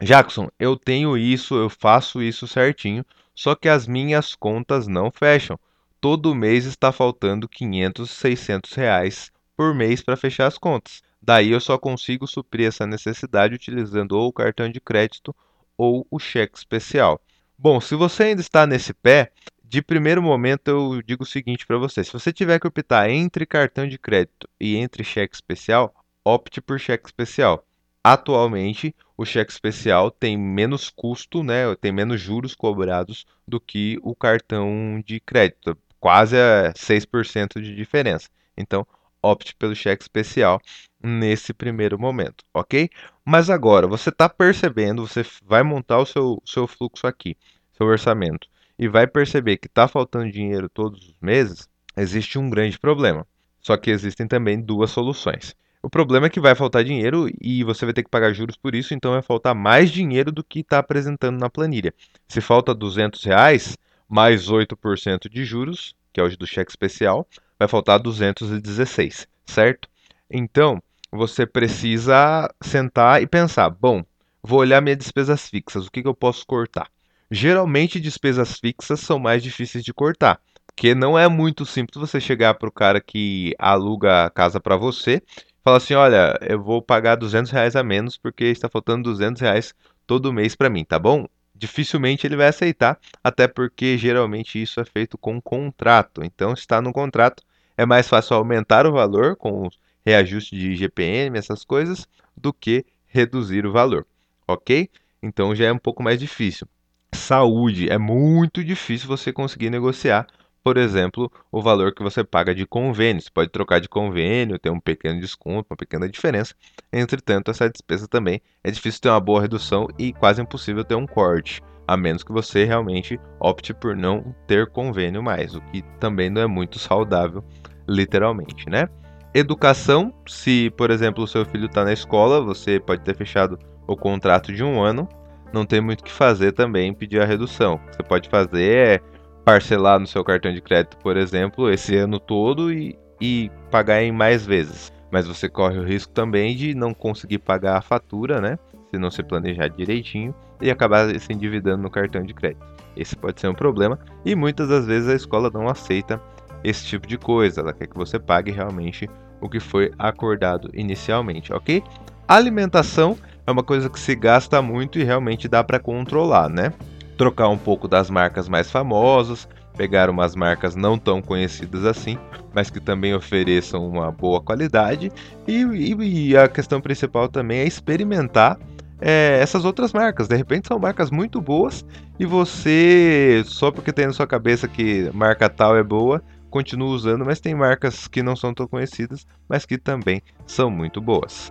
Jackson, 0.00 0.48
eu 0.58 0.78
tenho 0.78 1.18
isso, 1.18 1.54
eu 1.54 1.68
faço 1.68 2.22
isso 2.22 2.48
certinho, 2.48 3.04
só 3.34 3.54
que 3.54 3.68
as 3.68 3.86
minhas 3.86 4.34
contas 4.34 4.86
não 4.86 5.10
fecham. 5.10 5.60
Todo 6.00 6.34
mês 6.34 6.64
está 6.64 6.90
faltando 6.90 7.46
500, 7.46 8.10
600 8.10 8.72
reais 8.72 9.30
por 9.54 9.74
mês 9.74 10.02
para 10.02 10.16
fechar 10.16 10.46
as 10.46 10.56
contas. 10.56 11.02
Daí 11.20 11.50
eu 11.50 11.60
só 11.60 11.76
consigo 11.76 12.26
suprir 12.26 12.66
essa 12.66 12.86
necessidade 12.86 13.54
utilizando 13.54 14.12
ou 14.12 14.28
o 14.28 14.32
cartão 14.32 14.70
de 14.70 14.80
crédito 14.80 15.36
ou 15.80 16.06
o 16.10 16.18
cheque 16.18 16.58
especial. 16.58 17.18
Bom, 17.58 17.80
se 17.80 17.94
você 17.94 18.24
ainda 18.24 18.42
está 18.42 18.66
nesse 18.66 18.92
pé, 18.92 19.32
de 19.64 19.80
primeiro 19.80 20.22
momento 20.22 20.68
eu 20.68 21.02
digo 21.02 21.22
o 21.22 21.26
seguinte 21.26 21.66
para 21.66 21.78
você: 21.78 22.04
se 22.04 22.12
você 22.12 22.30
tiver 22.30 22.60
que 22.60 22.66
optar 22.66 23.08
entre 23.08 23.46
cartão 23.46 23.88
de 23.88 23.96
crédito 23.96 24.46
e 24.60 24.76
entre 24.76 25.02
cheque 25.02 25.34
especial, 25.34 25.94
opte 26.22 26.60
por 26.60 26.78
cheque 26.78 27.06
especial. 27.06 27.66
Atualmente, 28.04 28.94
o 29.16 29.24
cheque 29.24 29.52
especial 29.52 30.10
tem 30.10 30.36
menos 30.36 30.90
custo, 30.90 31.42
né, 31.42 31.74
tem 31.80 31.92
menos 31.92 32.20
juros 32.20 32.54
cobrados 32.54 33.24
do 33.48 33.58
que 33.58 33.98
o 34.02 34.14
cartão 34.14 35.02
de 35.06 35.18
crédito, 35.18 35.76
quase 35.98 36.36
6% 36.76 37.60
de 37.60 37.74
diferença. 37.74 38.28
Então, 38.54 38.86
opte 39.22 39.54
pelo 39.54 39.74
cheque 39.74 40.02
especial 40.02 40.60
nesse 41.02 41.52
primeiro 41.52 41.98
momento, 41.98 42.44
ok? 42.52 42.90
Mas 43.24 43.48
agora, 43.48 43.86
você 43.86 44.10
está 44.10 44.28
percebendo, 44.28 45.06
você 45.06 45.24
vai 45.44 45.62
montar 45.62 45.98
o 45.98 46.06
seu, 46.06 46.42
seu 46.44 46.66
fluxo 46.66 47.06
aqui, 47.06 47.36
seu 47.72 47.86
orçamento, 47.86 48.48
e 48.78 48.88
vai 48.88 49.06
perceber 49.06 49.56
que 49.56 49.66
está 49.66 49.86
faltando 49.88 50.30
dinheiro 50.30 50.68
todos 50.68 51.08
os 51.08 51.14
meses, 51.20 51.68
existe 51.96 52.38
um 52.38 52.48
grande 52.50 52.78
problema. 52.78 53.26
Só 53.60 53.76
que 53.76 53.90
existem 53.90 54.26
também 54.26 54.60
duas 54.60 54.90
soluções. 54.90 55.54
O 55.82 55.88
problema 55.88 56.26
é 56.26 56.30
que 56.30 56.40
vai 56.40 56.54
faltar 56.54 56.84
dinheiro 56.84 57.28
e 57.40 57.64
você 57.64 57.86
vai 57.86 57.94
ter 57.94 58.02
que 58.02 58.10
pagar 58.10 58.32
juros 58.34 58.56
por 58.56 58.74
isso, 58.74 58.92
então 58.92 59.12
vai 59.12 59.22
faltar 59.22 59.54
mais 59.54 59.90
dinheiro 59.90 60.30
do 60.30 60.44
que 60.44 60.60
está 60.60 60.78
apresentando 60.78 61.38
na 61.38 61.48
planilha. 61.48 61.94
Se 62.28 62.40
falta 62.40 62.74
200 62.74 63.24
reais, 63.24 63.78
mais 64.08 64.50
8% 64.50 65.28
de 65.30 65.44
juros, 65.44 65.94
que 66.12 66.20
é 66.20 66.24
o 66.24 66.36
do 66.36 66.46
cheque 66.46 66.70
especial, 66.70 67.26
vai 67.58 67.68
faltar 67.68 67.98
216, 67.98 69.26
certo? 69.46 69.88
Então, 70.30 70.82
você 71.10 71.46
precisa 71.46 72.52
sentar 72.60 73.22
e 73.22 73.26
pensar: 73.26 73.70
bom, 73.70 74.04
vou 74.42 74.60
olhar 74.60 74.80
minhas 74.80 74.98
despesas 74.98 75.48
fixas, 75.48 75.86
o 75.86 75.90
que, 75.90 76.02
que 76.02 76.08
eu 76.08 76.14
posso 76.14 76.46
cortar? 76.46 76.88
Geralmente, 77.30 78.00
despesas 78.00 78.58
fixas 78.58 79.00
são 79.00 79.18
mais 79.18 79.42
difíceis 79.42 79.84
de 79.84 79.94
cortar, 79.94 80.40
porque 80.66 80.94
não 80.94 81.18
é 81.18 81.28
muito 81.28 81.64
simples 81.64 82.00
você 82.00 82.20
chegar 82.20 82.54
para 82.54 82.68
o 82.68 82.72
cara 82.72 83.00
que 83.00 83.54
aluga 83.58 84.26
a 84.26 84.30
casa 84.30 84.60
para 84.60 84.76
você 84.76 85.22
fala 85.62 85.76
assim, 85.76 85.94
olha, 85.94 86.38
eu 86.42 86.62
vou 86.62 86.82
pagar 86.82 87.16
200 87.16 87.50
reais 87.50 87.76
a 87.76 87.82
menos 87.82 88.16
porque 88.16 88.44
está 88.44 88.68
faltando 88.68 89.04
200 89.04 89.40
reais 89.40 89.74
todo 90.06 90.32
mês 90.32 90.54
para 90.56 90.70
mim, 90.70 90.84
tá 90.84 90.98
bom? 90.98 91.26
Dificilmente 91.54 92.26
ele 92.26 92.36
vai 92.36 92.48
aceitar, 92.48 92.98
até 93.22 93.46
porque 93.46 93.98
geralmente 93.98 94.60
isso 94.60 94.80
é 94.80 94.84
feito 94.84 95.18
com 95.18 95.40
contrato. 95.40 96.24
Então, 96.24 96.52
está 96.54 96.80
no 96.80 96.92
contrato, 96.92 97.42
é 97.76 97.84
mais 97.84 98.08
fácil 98.08 98.36
aumentar 98.36 98.86
o 98.86 98.92
valor 98.92 99.36
com 99.36 99.68
reajuste 100.04 100.56
de 100.56 100.76
GPM, 100.76 101.38
essas 101.38 101.64
coisas, 101.64 102.06
do 102.36 102.52
que 102.52 102.84
reduzir 103.06 103.66
o 103.66 103.72
valor, 103.72 104.06
ok? 104.46 104.88
Então 105.22 105.54
já 105.54 105.66
é 105.66 105.72
um 105.72 105.78
pouco 105.78 106.02
mais 106.02 106.18
difícil. 106.18 106.66
Saúde, 107.12 107.90
é 107.90 107.98
muito 107.98 108.62
difícil 108.64 109.08
você 109.08 109.32
conseguir 109.32 109.70
negociar 109.70 110.26
por 110.62 110.76
exemplo, 110.76 111.30
o 111.50 111.62
valor 111.62 111.94
que 111.94 112.02
você 112.02 112.22
paga 112.22 112.54
de 112.54 112.66
convênio. 112.66 113.22
Você 113.22 113.30
pode 113.30 113.50
trocar 113.50 113.80
de 113.80 113.88
convênio, 113.88 114.58
ter 114.58 114.70
um 114.70 114.80
pequeno 114.80 115.20
desconto, 115.20 115.68
uma 115.70 115.76
pequena 115.76 116.08
diferença. 116.08 116.54
Entretanto, 116.92 117.50
essa 117.50 117.68
despesa 117.68 118.06
também 118.06 118.42
é 118.62 118.70
difícil 118.70 119.00
ter 119.00 119.08
uma 119.08 119.20
boa 119.20 119.40
redução 119.40 119.88
e 119.98 120.12
quase 120.12 120.42
impossível 120.42 120.84
ter 120.84 120.94
um 120.94 121.06
corte, 121.06 121.62
a 121.86 121.96
menos 121.96 122.22
que 122.22 122.32
você 122.32 122.64
realmente 122.64 123.18
opte 123.40 123.72
por 123.72 123.96
não 123.96 124.34
ter 124.46 124.68
convênio 124.68 125.22
mais, 125.22 125.54
o 125.54 125.60
que 125.62 125.82
também 125.98 126.28
não 126.28 126.42
é 126.42 126.46
muito 126.46 126.78
saudável, 126.78 127.42
literalmente, 127.88 128.68
né? 128.68 128.86
Educação, 129.32 130.12
se 130.26 130.70
por 130.70 130.90
exemplo 130.90 131.22
o 131.22 131.26
seu 131.26 131.44
filho 131.44 131.66
está 131.66 131.84
na 131.84 131.92
escola, 131.92 132.40
você 132.40 132.80
pode 132.80 133.02
ter 133.02 133.14
fechado 133.14 133.56
o 133.86 133.96
contrato 133.96 134.52
de 134.52 134.64
um 134.64 134.82
ano, 134.82 135.08
não 135.52 135.64
tem 135.64 135.80
muito 135.80 136.00
o 136.00 136.04
que 136.04 136.10
fazer 136.10 136.50
também 136.50 136.92
pedir 136.92 137.22
a 137.22 137.24
redução. 137.24 137.74
O 137.74 137.78
que 137.78 137.96
você 137.96 138.02
pode 138.02 138.28
fazer 138.28 138.88
é 138.88 139.00
parcelar 139.44 140.00
no 140.00 140.06
seu 140.06 140.24
cartão 140.24 140.52
de 140.52 140.60
crédito, 140.60 140.96
por 140.98 141.16
exemplo, 141.16 141.70
esse 141.70 141.96
ano 141.96 142.18
todo 142.18 142.72
e, 142.72 142.98
e 143.20 143.50
pagar 143.70 144.02
em 144.02 144.10
mais 144.10 144.44
vezes. 144.44 144.92
Mas 145.12 145.28
você 145.28 145.48
corre 145.48 145.78
o 145.78 145.84
risco 145.84 146.12
também 146.12 146.56
de 146.56 146.74
não 146.74 146.92
conseguir 146.92 147.38
pagar 147.38 147.76
a 147.76 147.80
fatura, 147.80 148.40
né? 148.40 148.58
Se 148.90 148.98
não 148.98 149.10
se 149.12 149.22
planejar 149.22 149.68
direitinho 149.68 150.34
e 150.60 150.72
acabar 150.72 151.08
se 151.20 151.32
endividando 151.32 151.82
no 151.84 151.90
cartão 151.90 152.22
de 152.22 152.34
crédito. 152.34 152.66
Esse 152.96 153.14
pode 153.14 153.40
ser 153.40 153.46
um 153.46 153.54
problema 153.54 153.96
e 154.24 154.34
muitas 154.34 154.68
das 154.68 154.86
vezes 154.86 155.08
a 155.08 155.14
escola 155.14 155.50
não 155.52 155.68
aceita 155.68 156.20
esse 156.62 156.84
tipo 156.84 157.06
de 157.06 157.18
coisa. 157.18 157.60
Ela 157.60 157.72
quer 157.72 157.86
que 157.86 157.96
você 157.96 158.18
pague 158.18 158.50
realmente 158.50 159.08
o 159.40 159.48
que 159.48 159.60
foi 159.60 159.92
acordado 159.98 160.70
inicialmente, 160.74 161.52
ok? 161.52 161.82
Alimentação 162.28 163.16
é 163.46 163.50
uma 163.50 163.62
coisa 163.62 163.88
que 163.88 163.98
se 163.98 164.14
gasta 164.14 164.60
muito 164.62 164.98
e 164.98 165.04
realmente 165.04 165.48
dá 165.48 165.64
para 165.64 165.78
controlar, 165.78 166.48
né? 166.48 166.72
trocar 167.20 167.48
um 167.48 167.58
pouco 167.58 167.86
das 167.86 168.08
marcas 168.08 168.48
mais 168.48 168.70
famosas, 168.70 169.46
pegar 169.76 170.08
umas 170.08 170.34
marcas 170.34 170.74
não 170.74 170.96
tão 170.96 171.20
conhecidas 171.20 171.84
assim, 171.84 172.16
mas 172.50 172.70
que 172.70 172.80
também 172.80 173.14
ofereçam 173.14 173.86
uma 173.86 174.10
boa 174.10 174.40
qualidade. 174.40 175.12
E, 175.46 175.62
e, 175.62 176.30
e 176.30 176.34
a 176.34 176.48
questão 176.48 176.80
principal 176.80 177.28
também 177.28 177.58
é 177.58 177.66
experimentar 177.66 178.58
é, 178.98 179.38
essas 179.38 179.66
outras 179.66 179.92
marcas. 179.92 180.28
De 180.28 180.34
repente 180.34 180.66
são 180.66 180.78
marcas 180.78 181.10
muito 181.10 181.42
boas 181.42 181.84
e 182.18 182.24
você, 182.24 183.42
só 183.44 183.70
porque 183.70 183.92
tem 183.92 184.06
na 184.06 184.14
sua 184.14 184.26
cabeça 184.26 184.66
que 184.66 185.10
marca 185.12 185.46
tal 185.50 185.76
é 185.76 185.82
boa, 185.82 186.22
continua 186.50 186.88
usando, 186.88 187.24
mas 187.24 187.40
tem 187.40 187.54
marcas 187.54 188.06
que 188.06 188.22
não 188.22 188.36
são 188.36 188.52
tão 188.52 188.66
conhecidas, 188.66 189.26
mas 189.48 189.64
que 189.64 189.78
também 189.78 190.20
são 190.46 190.70
muito 190.70 191.00
boas. 191.00 191.50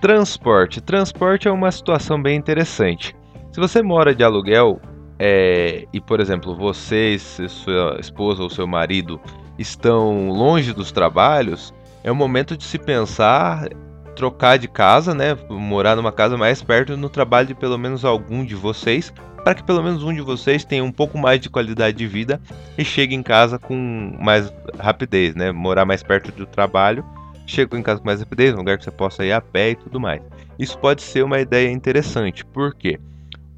Transporte. 0.00 0.80
Transporte 0.80 1.48
é 1.48 1.50
uma 1.50 1.70
situação 1.70 2.20
bem 2.20 2.36
interessante. 2.36 3.16
Se 3.52 3.60
você 3.60 3.82
mora 3.82 4.14
de 4.14 4.24
aluguel 4.24 4.80
é, 5.24 5.86
e, 5.92 6.00
por 6.00 6.18
exemplo, 6.18 6.52
você, 6.52 7.16
sua 7.16 7.96
esposa 8.00 8.42
ou 8.42 8.50
seu 8.50 8.66
marido 8.66 9.20
estão 9.56 10.30
longe 10.30 10.72
dos 10.72 10.90
trabalhos, 10.90 11.72
é 12.02 12.10
o 12.10 12.16
momento 12.16 12.56
de 12.56 12.64
se 12.64 12.76
pensar 12.76 13.68
trocar 14.16 14.58
de 14.58 14.66
casa, 14.66 15.14
né? 15.14 15.38
Morar 15.48 15.94
numa 15.94 16.10
casa 16.10 16.36
mais 16.36 16.60
perto 16.60 16.96
no 16.96 17.08
trabalho 17.08 17.46
de 17.46 17.54
pelo 17.54 17.78
menos 17.78 18.04
algum 18.04 18.44
de 18.44 18.56
vocês, 18.56 19.14
para 19.44 19.54
que 19.54 19.62
pelo 19.62 19.80
menos 19.80 20.02
um 20.02 20.12
de 20.12 20.20
vocês 20.20 20.64
tenha 20.64 20.82
um 20.82 20.90
pouco 20.90 21.16
mais 21.16 21.38
de 21.38 21.48
qualidade 21.48 21.96
de 21.96 22.06
vida 22.08 22.40
e 22.76 22.84
chegue 22.84 23.14
em 23.14 23.22
casa 23.22 23.60
com 23.60 24.16
mais 24.20 24.52
rapidez, 24.76 25.36
né? 25.36 25.52
Morar 25.52 25.84
mais 25.84 26.02
perto 26.02 26.32
do 26.32 26.46
trabalho 26.46 27.04
chegou 27.46 27.78
em 27.78 27.82
casa 27.84 28.00
com 28.00 28.06
mais 28.06 28.18
rapidez, 28.18 28.52
um 28.54 28.58
lugar 28.58 28.76
que 28.76 28.82
você 28.82 28.90
possa 28.90 29.24
ir 29.24 29.30
a 29.30 29.40
pé 29.40 29.70
e 29.70 29.76
tudo 29.76 30.00
mais. 30.00 30.20
Isso 30.58 30.76
pode 30.78 31.00
ser 31.00 31.22
uma 31.22 31.38
ideia 31.38 31.70
interessante, 31.70 32.44
por 32.44 32.74
quê? 32.74 32.98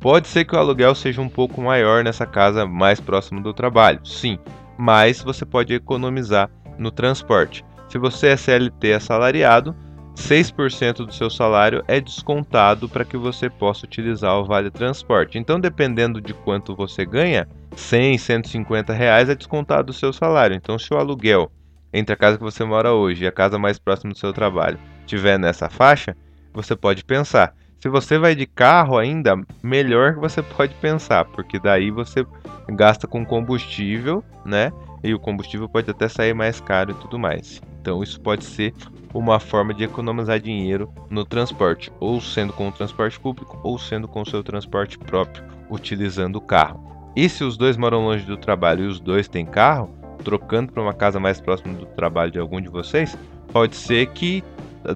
Pode 0.04 0.28
ser 0.28 0.44
que 0.44 0.54
o 0.54 0.58
aluguel 0.58 0.94
seja 0.94 1.22
um 1.22 1.30
pouco 1.30 1.62
maior 1.62 2.04
nessa 2.04 2.26
casa 2.26 2.66
mais 2.66 3.00
próximo 3.00 3.42
do 3.42 3.54
trabalho, 3.54 4.04
sim, 4.04 4.38
mas 4.76 5.22
você 5.22 5.46
pode 5.46 5.72
economizar 5.72 6.50
no 6.76 6.90
transporte. 6.90 7.64
Se 7.88 7.96
você 7.96 8.26
é 8.26 8.36
CLT 8.36 8.92
assalariado, 8.92 9.74
6% 10.14 11.06
do 11.06 11.10
seu 11.14 11.30
salário 11.30 11.82
é 11.88 12.02
descontado 12.02 12.86
para 12.86 13.02
que 13.02 13.16
você 13.16 13.48
possa 13.48 13.86
utilizar 13.86 14.36
o 14.36 14.44
Vale 14.44 14.70
Transporte. 14.70 15.38
Então, 15.38 15.58
dependendo 15.58 16.20
de 16.20 16.34
quanto 16.34 16.76
você 16.76 17.06
ganha, 17.06 17.48
100, 17.74 18.18
150 18.18 18.92
reais 18.92 19.30
é 19.30 19.34
descontado 19.34 19.84
do 19.84 19.94
seu 19.94 20.12
salário. 20.12 20.54
Então, 20.54 20.78
se 20.78 20.92
o 20.92 20.98
aluguel 20.98 21.50
entre 21.94 22.12
a 22.12 22.16
casa 22.18 22.36
que 22.36 22.44
você 22.44 22.62
mora 22.62 22.92
hoje 22.92 23.24
e 23.24 23.26
a 23.26 23.32
casa 23.32 23.58
mais 23.58 23.78
próxima 23.78 24.12
do 24.12 24.18
seu 24.18 24.34
trabalho 24.34 24.78
tiver 25.06 25.38
nessa 25.38 25.70
faixa, 25.70 26.14
você 26.52 26.76
pode 26.76 27.02
pensar. 27.02 27.54
Se 27.84 27.90
você 27.90 28.18
vai 28.18 28.34
de 28.34 28.46
carro 28.46 28.96
ainda, 28.96 29.38
melhor 29.62 30.14
que 30.14 30.20
você 30.20 30.40
pode 30.40 30.72
pensar, 30.76 31.26
porque 31.26 31.58
daí 31.58 31.90
você 31.90 32.24
gasta 32.70 33.06
com 33.06 33.26
combustível, 33.26 34.24
né? 34.42 34.72
E 35.02 35.12
o 35.12 35.18
combustível 35.18 35.68
pode 35.68 35.90
até 35.90 36.08
sair 36.08 36.32
mais 36.32 36.58
caro 36.62 36.92
e 36.92 36.94
tudo 36.94 37.18
mais. 37.18 37.60
Então 37.82 38.02
isso 38.02 38.18
pode 38.22 38.42
ser 38.46 38.72
uma 39.12 39.38
forma 39.38 39.74
de 39.74 39.84
economizar 39.84 40.40
dinheiro 40.40 40.90
no 41.10 41.26
transporte, 41.26 41.92
ou 42.00 42.22
sendo 42.22 42.54
com 42.54 42.68
o 42.68 42.72
transporte 42.72 43.20
público, 43.20 43.60
ou 43.62 43.78
sendo 43.78 44.08
com 44.08 44.22
o 44.22 44.26
seu 44.26 44.42
transporte 44.42 44.98
próprio, 44.98 45.44
utilizando 45.68 46.36
o 46.36 46.40
carro. 46.40 47.12
E 47.14 47.28
se 47.28 47.44
os 47.44 47.54
dois 47.58 47.76
moram 47.76 48.02
longe 48.02 48.24
do 48.24 48.38
trabalho 48.38 48.84
e 48.84 48.88
os 48.88 48.98
dois 48.98 49.28
têm 49.28 49.44
carro, 49.44 49.94
trocando 50.24 50.72
para 50.72 50.82
uma 50.82 50.94
casa 50.94 51.20
mais 51.20 51.38
próxima 51.38 51.74
do 51.74 51.84
trabalho 51.84 52.32
de 52.32 52.38
algum 52.38 52.62
de 52.62 52.68
vocês, 52.70 53.14
pode 53.52 53.76
ser 53.76 54.06
que 54.06 54.42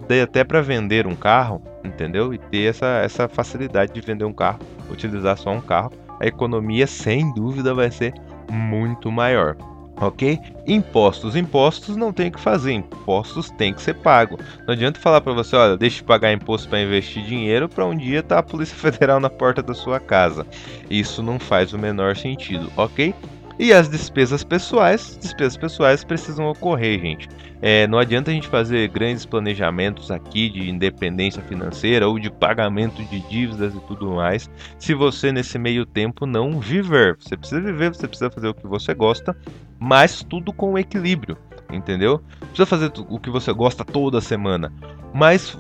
dê 0.07 0.23
até 0.23 0.45
para 0.45 0.61
vender 0.61 1.07
um 1.07 1.15
carro, 1.15 1.63
entendeu? 1.85 2.35
E 2.35 2.39
ter 2.39 2.69
essa, 2.69 2.87
essa 3.05 3.29
facilidade 3.29 3.93
de 3.93 4.01
vender 4.01 4.25
um 4.25 4.33
carro, 4.33 4.61
utilizar 4.91 5.37
só 5.39 5.51
um 5.51 5.61
carro. 5.61 5.93
A 6.21 6.27
economia, 6.27 6.87
sem 6.87 7.33
dúvida, 7.33 7.73
vai 7.73 7.91
ser 7.91 8.13
muito 8.51 9.11
maior. 9.11 9.57
Ok? 10.01 10.39
Impostos. 10.67 11.35
Impostos 11.35 11.97
não 11.97 12.13
tem 12.13 12.31
que 12.31 12.41
fazer. 12.41 12.73
Impostos 12.73 13.51
tem 13.51 13.75
que 13.75 13.83
ser 13.83 13.95
pago. 13.95 14.39
Não 14.67 14.75
adianta 14.75 15.01
falar 15.01 15.21
para 15.21 15.33
você, 15.33 15.57
olha, 15.57 15.77
deixe 15.77 15.97
de 15.97 16.05
pagar 16.05 16.33
imposto 16.33 16.69
para 16.69 16.81
investir 16.81 17.25
dinheiro 17.25 17.69
para 17.69 17.85
um 17.85 17.97
dia 17.97 18.23
tá 18.23 18.39
a 18.39 18.43
Polícia 18.43 18.77
Federal 18.79 19.19
na 19.19 19.31
porta 19.31 19.63
da 19.63 19.75
sua 19.75 19.99
casa. 19.99 20.47
Isso 20.89 21.23
não 21.23 21.39
faz 21.39 21.73
o 21.73 21.79
menor 21.79 22.17
sentido, 22.17 22.71
ok? 22.77 23.15
E 23.59 23.73
as 23.73 23.89
despesas 23.89 24.45
pessoais, 24.45 25.19
despesas 25.21 25.57
pessoais 25.57 26.05
precisam 26.05 26.47
ocorrer, 26.49 27.01
gente. 27.01 27.29
É, 27.61 27.89
não 27.89 27.99
adianta 27.99 28.31
a 28.31 28.35
gente 28.35 28.47
fazer 28.47 28.89
grandes 28.89 29.27
planejamentos 29.27 30.13
aqui 30.13 30.49
de 30.49 30.71
independência 30.71 31.43
financeira 31.43 32.09
ou 32.09 32.21
de 32.21 32.31
pagamento 32.31 33.03
de 33.03 33.21
dívidas 33.29 33.75
e 33.75 33.81
tudo 33.81 34.13
mais, 34.13 34.49
se 34.79 34.95
você 34.95 35.33
nesse 35.33 35.59
meio 35.59 35.85
tempo 35.85 36.25
não 36.25 36.61
viver. 36.61 37.17
Você 37.19 37.37
precisa 37.37 37.61
viver, 37.61 37.93
você 37.93 38.07
precisa 38.07 38.31
fazer 38.31 38.47
o 38.47 38.55
que 38.55 38.67
você 38.67 38.95
gosta, 38.95 39.37
mas 39.77 40.23
tudo 40.23 40.53
com 40.53 40.79
equilíbrio, 40.79 41.37
entendeu? 41.73 42.23
Precisa 42.39 42.67
fazer 42.67 42.93
o 43.09 43.19
que 43.19 43.29
você 43.29 43.53
gosta 43.53 43.85
toda 43.85 44.21
semana, 44.21 44.73
mas 45.13 45.59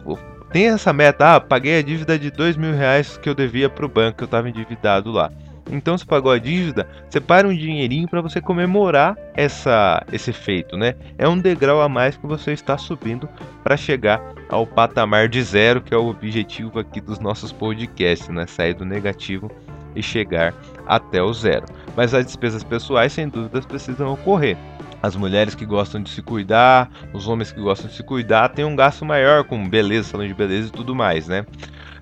tem 0.53 0.69
essa 0.69 0.93
meta, 0.93 1.35
ah, 1.35 1.41
paguei 1.41 1.79
a 1.79 1.83
dívida 1.83 2.17
de 2.17 2.31
dois 2.31 2.57
mil 2.57 2.73
reais 2.73 3.19
que 3.19 3.29
eu 3.29 3.35
devia 3.35 3.69
para 3.69 3.85
o 3.85 3.89
banco, 3.89 4.19
que 4.19 4.23
eu 4.23 4.27
estava 4.27 4.49
endividado 4.49 5.11
lá. 5.11 5.33
Então, 5.71 5.97
se 5.99 6.07
pagou 6.07 6.33
a 6.33 6.39
dívida, 6.39 6.89
separe 7.11 7.47
um 7.47 7.55
dinheirinho 7.55 8.09
para 8.09 8.21
você 8.21 8.41
comemorar 8.41 9.17
essa, 9.35 10.03
esse 10.13 10.33
feito, 10.33 10.77
né? 10.77 10.95
É 11.19 11.29
um 11.29 11.39
degrau 11.39 11.81
a 11.83 11.89
mais 11.89 12.17
que 12.17 12.27
você 12.27 12.53
está 12.53 12.79
subindo 12.79 13.29
para 13.63 13.77
chegar 13.77 14.21
ao 14.49 14.67
patamar 14.67 15.29
de 15.29 15.43
zero, 15.43 15.81
que 15.81 15.93
é 15.93 15.97
o 15.97 16.09
objetivo 16.09 16.79
aqui 16.79 17.01
dos 17.01 17.19
nossos 17.19 17.53
podcasts, 17.53 18.29
né? 18.29 18.47
Sair 18.47 18.75
do 18.75 18.85
negativo 18.85 19.51
e 19.95 20.03
chegar 20.03 20.55
até 20.87 21.23
o 21.23 21.33
zero. 21.33 21.67
Mas 21.97 22.15
as 22.15 22.25
despesas 22.25 22.65
pessoais, 22.65 23.13
sem 23.13 23.29
dúvidas, 23.29 23.67
precisam 23.67 24.13
ocorrer. 24.13 24.57
As 25.03 25.15
mulheres 25.15 25.55
que 25.55 25.65
gostam 25.65 26.03
de 26.03 26.11
se 26.11 26.23
cuidar, 26.23 26.91
os 27.13 27.29
homens 27.29 27.53
que 27.53 27.61
gostam 27.61 27.89
de 27.89 27.95
se 27.95 28.03
cuidar, 28.03 28.49
têm 28.49 28.65
um 28.65 28.75
gasto 28.75 29.05
maior 29.05 29.45
com 29.45 29.69
beleza, 29.69 30.09
salão 30.09 30.27
de 30.27 30.35
beleza 30.35 30.69
e 30.69 30.73
tudo 30.73 30.95
mais, 30.95 31.29
né? 31.29 31.47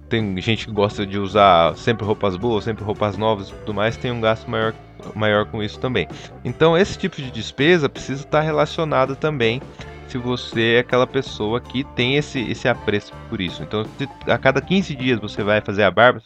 Tem 0.08 0.40
gente 0.40 0.66
que 0.66 0.72
gosta 0.72 1.04
de 1.04 1.18
usar 1.18 1.76
sempre 1.76 2.04
roupas 2.04 2.36
boas, 2.36 2.64
sempre 2.64 2.84
roupas 2.84 3.16
novas 3.16 3.48
e 3.48 3.54
tudo 3.54 3.75
mais, 3.75 3.96
tem 3.96 4.10
um 4.10 4.20
gasto 4.20 4.48
maior, 4.48 4.75
maior 5.14 5.46
com 5.46 5.62
isso 5.62 5.80
também. 5.80 6.06
Então, 6.44 6.76
esse 6.76 6.96
tipo 6.96 7.16
de 7.16 7.30
despesa 7.30 7.88
precisa 7.88 8.22
estar 8.22 8.40
relacionado 8.40 9.16
também 9.16 9.60
se 10.08 10.18
você 10.18 10.75
é 10.75 10.78
aquela 10.78 11.06
pessoa 11.06 11.60
que 11.60 11.82
tem 11.82 12.16
esse, 12.16 12.40
esse 12.50 12.68
apreço 12.68 13.12
por 13.28 13.40
isso. 13.40 13.62
Então, 13.62 13.84
se 13.98 14.08
a 14.30 14.38
cada 14.38 14.60
15 14.60 14.94
dias 14.94 15.20
você 15.20 15.42
vai 15.42 15.60
fazer 15.60 15.82
a 15.82 15.90
barba, 15.90 16.22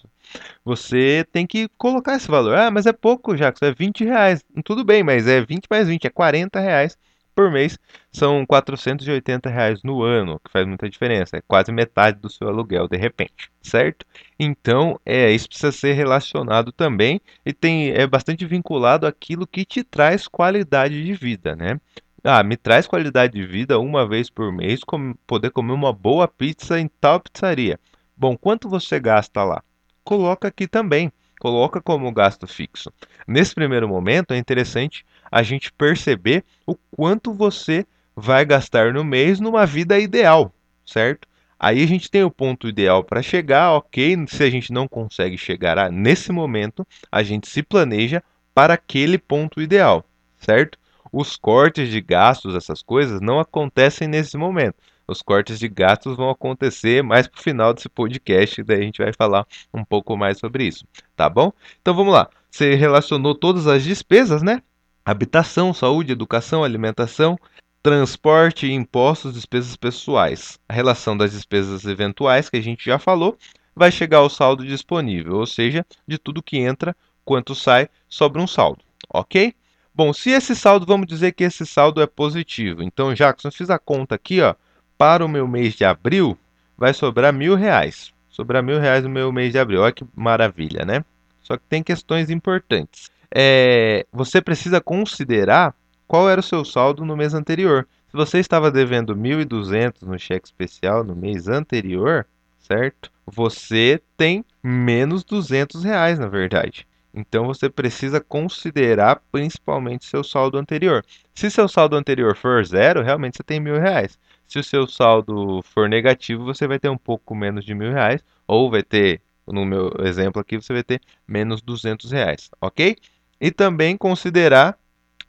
você 0.64 1.24
tem 1.32 1.46
que 1.46 1.68
colocar 1.78 2.16
esse 2.16 2.28
valor. 2.28 2.56
Ah, 2.56 2.70
mas 2.70 2.86
é 2.86 2.92
pouco, 2.92 3.34
Jackson, 3.34 3.66
é 3.66 3.72
20 3.72 4.04
reais. 4.04 4.44
Tudo 4.64 4.84
bem, 4.84 5.02
mas 5.02 5.26
é 5.26 5.40
20 5.40 5.64
mais 5.70 5.88
20, 5.88 6.06
é 6.06 6.10
40 6.10 6.60
reais 6.60 6.96
por 7.34 7.50
mês. 7.50 7.78
São 8.12 8.44
480 8.46 9.48
reais 9.48 9.82
no 9.82 10.02
ano, 10.02 10.40
que 10.44 10.50
faz 10.50 10.66
muita 10.66 10.88
diferença. 10.88 11.36
É 11.36 11.42
quase 11.46 11.72
metade 11.72 12.18
do 12.18 12.30
seu 12.30 12.48
aluguel, 12.48 12.88
de 12.88 12.96
repente, 12.96 13.50
certo? 13.62 14.04
Então, 14.38 15.00
é, 15.04 15.30
isso 15.30 15.48
precisa 15.48 15.72
ser 15.72 15.92
relacionado 15.92 16.72
também 16.72 17.20
e 17.44 17.52
tem, 17.52 17.90
é 17.90 18.06
bastante 18.06 18.44
vinculado 18.46 19.06
àquilo 19.06 19.46
que 19.46 19.64
te 19.64 19.82
traz 19.82 20.26
qualidade 20.28 21.02
de 21.02 21.12
vida, 21.12 21.54
né? 21.56 21.80
Ah, 22.22 22.42
me 22.42 22.56
traz 22.56 22.86
qualidade 22.86 23.32
de 23.32 23.46
vida 23.46 23.78
uma 23.78 24.06
vez 24.06 24.28
por 24.28 24.52
mês, 24.52 24.84
com, 24.84 25.14
poder 25.26 25.50
comer 25.50 25.72
uma 25.72 25.92
boa 25.92 26.28
pizza 26.28 26.78
em 26.78 26.88
tal 27.00 27.20
pizzaria. 27.20 27.80
Bom, 28.16 28.36
quanto 28.36 28.68
você 28.68 29.00
gasta 29.00 29.42
lá? 29.42 29.62
coloca 30.10 30.48
aqui 30.48 30.66
também, 30.66 31.12
coloca 31.38 31.80
como 31.80 32.10
gasto 32.12 32.44
fixo. 32.44 32.92
Nesse 33.28 33.54
primeiro 33.54 33.88
momento 33.88 34.32
é 34.32 34.38
interessante 34.38 35.04
a 35.30 35.42
gente 35.42 35.72
perceber 35.72 36.44
o 36.66 36.74
quanto 36.90 37.32
você 37.32 37.86
vai 38.16 38.44
gastar 38.44 38.92
no 38.92 39.04
mês 39.04 39.40
numa 39.40 39.64
vida 39.64 39.98
ideal, 39.98 40.52
certo? 40.84 41.28
Aí 41.58 41.82
a 41.82 41.86
gente 41.86 42.10
tem 42.10 42.24
o 42.24 42.30
ponto 42.30 42.66
ideal 42.66 43.04
para 43.04 43.22
chegar, 43.22 43.72
ok? 43.72 44.16
Se 44.28 44.42
a 44.42 44.50
gente 44.50 44.72
não 44.72 44.88
consegue 44.88 45.36
chegar 45.36 45.78
a, 45.78 45.90
nesse 45.90 46.32
momento, 46.32 46.86
a 47.12 47.22
gente 47.22 47.48
se 47.48 47.62
planeja 47.62 48.22
para 48.54 48.74
aquele 48.74 49.18
ponto 49.18 49.60
ideal, 49.60 50.04
certo? 50.38 50.78
Os 51.12 51.36
cortes 51.36 51.90
de 51.90 52.00
gastos, 52.00 52.54
essas 52.54 52.82
coisas, 52.82 53.20
não 53.20 53.38
acontecem 53.38 54.08
nesse 54.08 54.36
momento. 54.36 54.76
Os 55.06 55.22
cortes 55.22 55.58
de 55.58 55.68
gastos 55.68 56.16
vão 56.16 56.30
acontecer 56.30 57.02
mais 57.02 57.26
para 57.26 57.38
o 57.38 57.42
final 57.42 57.74
desse 57.74 57.88
podcast, 57.88 58.62
daí 58.62 58.78
a 58.78 58.82
gente 58.84 59.02
vai 59.02 59.12
falar 59.12 59.44
um 59.74 59.84
pouco 59.84 60.16
mais 60.16 60.38
sobre 60.38 60.64
isso, 60.64 60.86
tá 61.16 61.28
bom? 61.28 61.52
Então 61.80 61.94
vamos 61.94 62.14
lá. 62.14 62.30
Você 62.50 62.74
relacionou 62.74 63.34
todas 63.34 63.66
as 63.66 63.82
despesas, 63.82 64.40
né? 64.40 64.62
Habitação, 65.04 65.72
saúde, 65.72 66.12
educação, 66.12 66.62
alimentação, 66.62 67.38
transporte, 67.82 68.70
impostos, 68.70 69.34
despesas 69.34 69.76
pessoais. 69.76 70.58
A 70.68 70.72
relação 70.72 71.16
das 71.16 71.32
despesas 71.32 71.84
eventuais, 71.84 72.48
que 72.50 72.56
a 72.56 72.62
gente 72.62 72.84
já 72.84 72.98
falou, 72.98 73.36
vai 73.74 73.90
chegar 73.90 74.18
ao 74.18 74.30
saldo 74.30 74.64
disponível, 74.64 75.36
ou 75.36 75.46
seja, 75.46 75.86
de 76.06 76.18
tudo 76.18 76.42
que 76.42 76.58
entra, 76.58 76.94
quanto 77.24 77.54
sai, 77.54 77.88
sobra 78.08 78.42
um 78.42 78.46
saldo, 78.46 78.82
ok? 79.08 79.54
Bom, 79.94 80.12
se 80.12 80.30
esse 80.30 80.54
saldo, 80.54 80.86
vamos 80.86 81.06
dizer 81.06 81.32
que 81.32 81.44
esse 81.44 81.66
saldo 81.66 82.00
é 82.00 82.06
positivo. 82.06 82.82
Então, 82.82 83.14
Jackson, 83.14 83.48
eu 83.48 83.52
fiz 83.52 83.70
a 83.70 83.78
conta 83.78 84.14
aqui, 84.14 84.40
ó 84.40 84.54
para 85.00 85.24
o 85.24 85.28
meu 85.28 85.48
mês 85.48 85.72
de 85.74 85.82
abril, 85.82 86.36
vai 86.76 86.92
sobrar 86.92 87.32
mil 87.32 87.54
reais. 87.54 88.12
Sobrar 88.28 88.62
mil 88.62 88.78
reais 88.78 89.02
no 89.02 89.08
meu 89.08 89.32
mês 89.32 89.50
de 89.50 89.58
abril. 89.58 89.80
Olha 89.80 89.92
que 89.92 90.04
maravilha, 90.14 90.84
né? 90.84 91.02
Só 91.42 91.56
que 91.56 91.62
tem 91.70 91.82
questões 91.82 92.28
importantes. 92.28 93.10
É, 93.34 94.06
você 94.12 94.40
precisa 94.40 94.80
considerar 94.80 95.74
qual 96.06 96.28
era 96.28 96.40
o 96.40 96.44
seu 96.44 96.64
saldo 96.64 97.04
no 97.04 97.16
mês 97.16 97.34
anterior. 97.34 97.86
Se 98.08 98.16
você 98.16 98.38
estava 98.38 98.70
devendo 98.70 99.14
1.200 99.14 100.02
no 100.02 100.18
cheque 100.18 100.48
especial 100.48 101.04
no 101.04 101.14
mês 101.14 101.46
anterior, 101.46 102.26
certo? 102.58 103.10
Você 103.26 104.00
tem 104.16 104.44
menos 104.62 105.22
200 105.22 105.84
reais, 105.84 106.18
na 106.18 106.26
verdade. 106.26 106.86
Então 107.12 107.46
você 107.46 107.68
precisa 107.68 108.20
considerar 108.20 109.22
principalmente 109.32 110.04
seu 110.04 110.22
saldo 110.22 110.58
anterior. 110.58 111.04
Se 111.34 111.50
seu 111.50 111.68
saldo 111.68 111.96
anterior 111.96 112.36
for 112.36 112.64
zero, 112.64 113.02
realmente 113.02 113.36
você 113.36 113.42
tem 113.42 113.60
mil 113.60 113.78
reais. 113.78 114.18
Se 114.46 114.58
o 114.58 114.64
seu 114.64 114.86
saldo 114.86 115.62
for 115.62 115.88
negativo, 115.88 116.44
você 116.44 116.66
vai 116.66 116.78
ter 116.78 116.88
um 116.88 116.98
pouco 116.98 117.34
menos 117.34 117.64
de 117.64 117.74
mil 117.74 117.92
reais, 117.92 118.24
ou 118.46 118.70
vai 118.70 118.82
ter, 118.82 119.20
no 119.46 119.64
meu 119.64 119.92
exemplo 120.00 120.40
aqui, 120.40 120.56
você 120.56 120.72
vai 120.72 120.82
ter 120.82 121.00
menos 121.26 121.62
200 121.62 122.10
reais, 122.10 122.50
ok? 122.60 122.96
E 123.40 123.50
também 123.50 123.96
considerar 123.96 124.78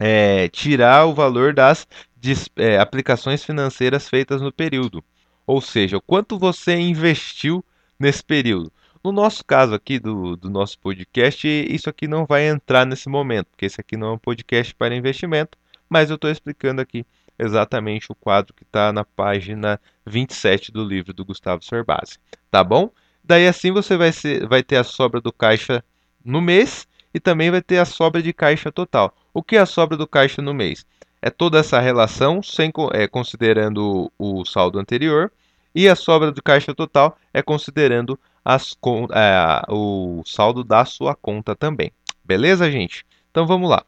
é, 0.03 0.47
tirar 0.49 1.05
o 1.05 1.13
valor 1.13 1.53
das 1.53 1.87
é, 2.55 2.79
aplicações 2.79 3.43
financeiras 3.43 4.09
feitas 4.09 4.41
no 4.41 4.51
período, 4.51 5.03
ou 5.45 5.61
seja, 5.61 5.97
o 5.97 6.01
quanto 6.01 6.39
você 6.39 6.75
investiu 6.75 7.63
nesse 7.99 8.23
período. 8.23 8.73
No 9.03 9.11
nosso 9.11 9.45
caso 9.45 9.75
aqui 9.75 9.99
do, 9.99 10.35
do 10.35 10.49
nosso 10.49 10.79
podcast, 10.79 11.47
isso 11.47 11.87
aqui 11.87 12.07
não 12.07 12.25
vai 12.25 12.47
entrar 12.47 12.83
nesse 12.83 13.09
momento, 13.09 13.47
porque 13.51 13.67
esse 13.67 13.79
aqui 13.79 13.95
não 13.95 14.07
é 14.07 14.11
um 14.13 14.17
podcast 14.17 14.73
para 14.73 14.95
investimento, 14.95 15.55
mas 15.87 16.09
eu 16.09 16.15
estou 16.15 16.31
explicando 16.31 16.81
aqui 16.81 17.05
exatamente 17.37 18.11
o 18.11 18.15
quadro 18.15 18.55
que 18.55 18.63
está 18.63 18.91
na 18.91 19.03
página 19.03 19.79
27 20.05 20.71
do 20.71 20.83
livro 20.83 21.13
do 21.13 21.25
Gustavo 21.25 21.63
Cerbasi, 21.63 22.17
tá 22.49 22.63
bom? 22.63 22.89
Daí 23.23 23.47
assim 23.47 23.71
você 23.71 23.95
vai, 23.97 24.11
ser, 24.11 24.47
vai 24.47 24.63
ter 24.63 24.77
a 24.77 24.83
sobra 24.83 25.21
do 25.21 25.31
caixa 25.31 25.83
no 26.23 26.41
mês 26.41 26.87
e 27.13 27.19
também 27.19 27.51
vai 27.51 27.61
ter 27.61 27.77
a 27.77 27.85
sobra 27.85 28.21
de 28.21 28.33
caixa 28.33 28.71
total. 28.71 29.15
O 29.33 29.43
que 29.43 29.55
é 29.55 29.59
a 29.59 29.65
sobra 29.65 29.97
do 29.97 30.07
caixa 30.07 30.41
no 30.41 30.53
mês? 30.53 30.85
É 31.21 31.29
toda 31.29 31.59
essa 31.59 31.79
relação, 31.79 32.41
sem, 32.41 32.71
é, 32.93 33.07
considerando 33.07 34.11
o, 34.17 34.43
saldo 34.45 34.79
anterior, 34.79 35.31
e 35.73 35.87
a 35.87 35.95
sobra 35.95 36.31
do 36.31 36.41
caixa 36.41 36.73
total 36.73 37.17
é 37.33 37.41
considerando 37.41 38.19
as, 38.43 38.75
é, 39.13 39.61
o 39.69 40.23
saldo 40.25 40.63
da 40.63 40.83
sua 40.83 41.15
conta 41.15 41.55
também. 41.55 41.91
Beleza, 42.23 42.71
gente? 42.71 43.05
Então 43.29 43.45
vamos 43.45 43.69
lá. 43.69 43.83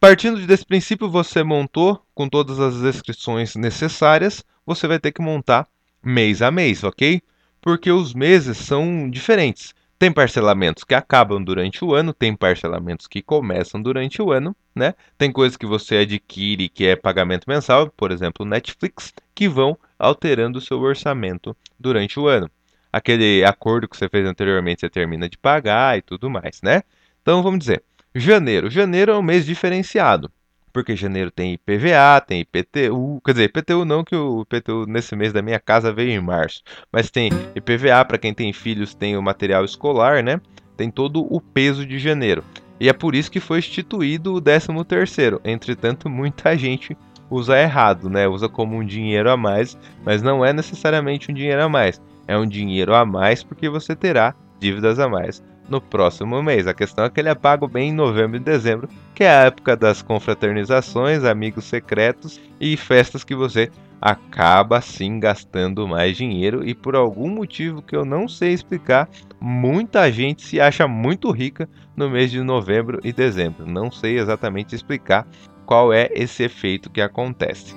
Partindo 0.00 0.46
desse 0.46 0.64
princípio, 0.64 1.10
você 1.10 1.42
montou 1.42 2.00
com 2.14 2.28
todas 2.28 2.60
as 2.60 2.80
descrições 2.80 3.56
necessárias, 3.56 4.44
você 4.64 4.86
vai 4.86 5.00
ter 5.00 5.10
que 5.10 5.20
montar 5.20 5.66
mês 6.02 6.40
a 6.40 6.50
mês, 6.50 6.84
ok? 6.84 7.20
Porque 7.60 7.90
os 7.90 8.14
meses 8.14 8.58
são 8.58 9.10
diferentes. 9.10 9.74
Tem 9.98 10.12
parcelamentos 10.12 10.84
que 10.84 10.94
acabam 10.94 11.42
durante 11.42 11.84
o 11.84 11.92
ano, 11.92 12.12
tem 12.12 12.36
parcelamentos 12.36 13.08
que 13.08 13.20
começam 13.20 13.82
durante 13.82 14.22
o 14.22 14.30
ano, 14.30 14.54
né? 14.72 14.94
Tem 15.16 15.32
coisas 15.32 15.56
que 15.56 15.66
você 15.66 15.96
adquire 15.96 16.68
que 16.68 16.86
é 16.86 16.94
pagamento 16.94 17.46
mensal, 17.48 17.90
por 17.96 18.12
exemplo, 18.12 18.46
Netflix, 18.46 19.12
que 19.34 19.48
vão 19.48 19.76
alterando 19.98 20.58
o 20.58 20.62
seu 20.62 20.78
orçamento 20.80 21.56
durante 21.78 22.20
o 22.20 22.28
ano. 22.28 22.48
Aquele 22.92 23.44
acordo 23.44 23.88
que 23.88 23.96
você 23.96 24.08
fez 24.08 24.24
anteriormente, 24.24 24.82
você 24.82 24.88
termina 24.88 25.28
de 25.28 25.36
pagar 25.36 25.98
e 25.98 26.02
tudo 26.02 26.30
mais, 26.30 26.60
né? 26.62 26.82
Então 27.20 27.42
vamos 27.42 27.58
dizer, 27.58 27.82
Janeiro. 28.14 28.70
Janeiro 28.70 29.10
é 29.10 29.18
um 29.18 29.22
mês 29.22 29.44
diferenciado, 29.44 30.30
porque 30.78 30.94
janeiro 30.94 31.28
tem 31.28 31.54
IPVA, 31.54 32.20
tem 32.24 32.40
IPTU, 32.40 33.20
quer 33.24 33.32
dizer, 33.32 33.44
IPTU 33.46 33.84
não, 33.84 34.04
que 34.04 34.14
o 34.14 34.42
IPTU 34.42 34.86
nesse 34.86 35.16
mês 35.16 35.32
da 35.32 35.42
minha 35.42 35.58
casa 35.58 35.92
veio 35.92 36.12
em 36.12 36.20
março, 36.20 36.62
mas 36.92 37.10
tem 37.10 37.30
IPVA 37.56 38.04
para 38.04 38.16
quem 38.16 38.32
tem 38.32 38.52
filhos, 38.52 38.94
tem 38.94 39.16
o 39.16 39.22
material 39.22 39.64
escolar, 39.64 40.22
né? 40.22 40.40
Tem 40.76 40.88
todo 40.88 41.26
o 41.34 41.40
peso 41.40 41.84
de 41.84 41.98
janeiro. 41.98 42.44
E 42.78 42.88
é 42.88 42.92
por 42.92 43.16
isso 43.16 43.28
que 43.28 43.40
foi 43.40 43.58
instituído 43.58 44.34
o 44.34 44.40
13 44.40 44.68
terceiro. 44.86 45.40
Entretanto, 45.44 46.06
muita 46.08 46.56
gente 46.56 46.96
usa 47.28 47.60
errado, 47.60 48.08
né? 48.08 48.28
Usa 48.28 48.48
como 48.48 48.76
um 48.76 48.84
dinheiro 48.84 49.28
a 49.28 49.36
mais, 49.36 49.76
mas 50.04 50.22
não 50.22 50.44
é 50.44 50.52
necessariamente 50.52 51.32
um 51.32 51.34
dinheiro 51.34 51.64
a 51.64 51.68
mais. 51.68 52.00
É 52.28 52.38
um 52.38 52.46
dinheiro 52.46 52.94
a 52.94 53.04
mais 53.04 53.42
porque 53.42 53.68
você 53.68 53.96
terá 53.96 54.32
dívidas 54.60 55.00
a 55.00 55.08
mais 55.08 55.42
no 55.68 55.80
próximo 55.80 56.42
mês. 56.42 56.66
A 56.66 56.74
questão 56.74 57.04
é 57.04 57.10
que 57.10 57.20
ele 57.20 57.28
é 57.28 57.34
pago 57.34 57.68
bem 57.68 57.90
em 57.90 57.94
novembro 57.94 58.36
e 58.36 58.40
dezembro, 58.40 58.88
que 59.14 59.24
é 59.24 59.30
a 59.30 59.44
época 59.44 59.76
das 59.76 60.02
confraternizações, 60.02 61.24
amigos 61.24 61.64
secretos 61.64 62.40
e 62.60 62.76
festas 62.76 63.24
que 63.24 63.34
você 63.34 63.70
acaba 64.00 64.80
sim 64.80 65.18
gastando 65.18 65.86
mais 65.86 66.16
dinheiro 66.16 66.66
e 66.66 66.74
por 66.74 66.94
algum 66.94 67.28
motivo 67.28 67.82
que 67.82 67.96
eu 67.96 68.04
não 68.04 68.28
sei 68.28 68.52
explicar, 68.52 69.08
muita 69.40 70.10
gente 70.12 70.46
se 70.46 70.60
acha 70.60 70.86
muito 70.86 71.30
rica 71.30 71.68
no 71.96 72.08
mês 72.08 72.30
de 72.30 72.40
novembro 72.42 73.00
e 73.02 73.12
dezembro. 73.12 73.66
Não 73.66 73.90
sei 73.90 74.18
exatamente 74.18 74.74
explicar 74.74 75.26
qual 75.66 75.92
é 75.92 76.08
esse 76.14 76.44
efeito 76.44 76.88
que 76.88 77.00
acontece. 77.00 77.74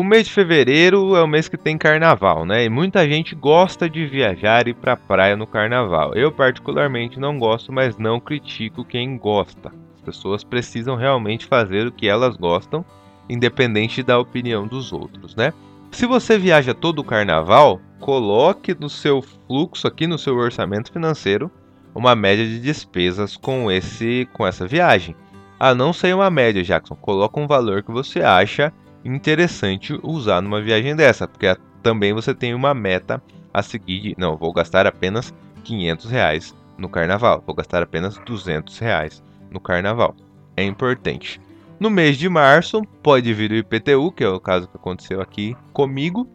O 0.00 0.02
mês 0.02 0.26
de 0.26 0.32
fevereiro 0.32 1.14
é 1.14 1.22
o 1.22 1.26
mês 1.26 1.46
que 1.46 1.58
tem 1.58 1.76
carnaval, 1.76 2.46
né? 2.46 2.64
E 2.64 2.70
muita 2.70 3.06
gente 3.06 3.34
gosta 3.34 3.86
de 3.86 4.06
viajar 4.06 4.66
e 4.66 4.70
ir 4.70 4.74
pra 4.74 4.96
praia 4.96 5.36
no 5.36 5.46
carnaval. 5.46 6.14
Eu, 6.14 6.32
particularmente, 6.32 7.20
não 7.20 7.38
gosto, 7.38 7.70
mas 7.70 7.98
não 7.98 8.18
critico 8.18 8.82
quem 8.82 9.18
gosta. 9.18 9.70
As 9.94 10.00
pessoas 10.00 10.42
precisam 10.42 10.96
realmente 10.96 11.44
fazer 11.44 11.86
o 11.86 11.92
que 11.92 12.08
elas 12.08 12.34
gostam, 12.38 12.82
independente 13.28 14.02
da 14.02 14.18
opinião 14.18 14.66
dos 14.66 14.90
outros, 14.90 15.36
né? 15.36 15.52
Se 15.90 16.06
você 16.06 16.38
viaja 16.38 16.72
todo 16.72 17.00
o 17.00 17.04
carnaval, 17.04 17.78
coloque 17.98 18.74
no 18.80 18.88
seu 18.88 19.20
fluxo 19.20 19.86
aqui 19.86 20.06
no 20.06 20.18
seu 20.18 20.34
orçamento 20.34 20.90
financeiro 20.90 21.50
uma 21.94 22.16
média 22.16 22.46
de 22.46 22.58
despesas 22.58 23.36
com 23.36 23.70
esse 23.70 24.26
com 24.32 24.46
essa 24.46 24.66
viagem. 24.66 25.14
Ah, 25.58 25.74
não 25.74 25.92
sei 25.92 26.14
uma 26.14 26.30
média, 26.30 26.62
Jackson. 26.62 26.94
Coloca 26.94 27.38
um 27.38 27.46
valor 27.46 27.82
que 27.82 27.92
você 27.92 28.20
acha 28.22 28.72
interessante 29.04 29.98
usar 30.02 30.40
numa 30.40 30.60
viagem 30.60 30.94
dessa, 30.94 31.26
porque 31.26 31.56
também 31.82 32.12
você 32.12 32.34
tem 32.34 32.54
uma 32.54 32.74
meta 32.74 33.22
a 33.52 33.62
seguir. 33.62 34.14
Não, 34.18 34.36
vou 34.36 34.52
gastar 34.52 34.86
apenas 34.86 35.34
500 35.64 36.10
reais 36.10 36.54
no 36.78 36.88
carnaval. 36.88 37.42
Vou 37.46 37.54
gastar 37.54 37.82
apenas 37.82 38.18
200 38.18 38.78
reais 38.78 39.22
no 39.50 39.60
carnaval. 39.60 40.14
É 40.56 40.64
importante. 40.64 41.40
No 41.78 41.88
mês 41.88 42.18
de 42.18 42.28
março, 42.28 42.82
pode 43.02 43.32
vir 43.32 43.50
o 43.52 43.56
IPTU, 43.56 44.12
que 44.12 44.22
é 44.22 44.28
o 44.28 44.38
caso 44.38 44.68
que 44.68 44.76
aconteceu 44.76 45.20
aqui 45.20 45.56
comigo, 45.72 46.28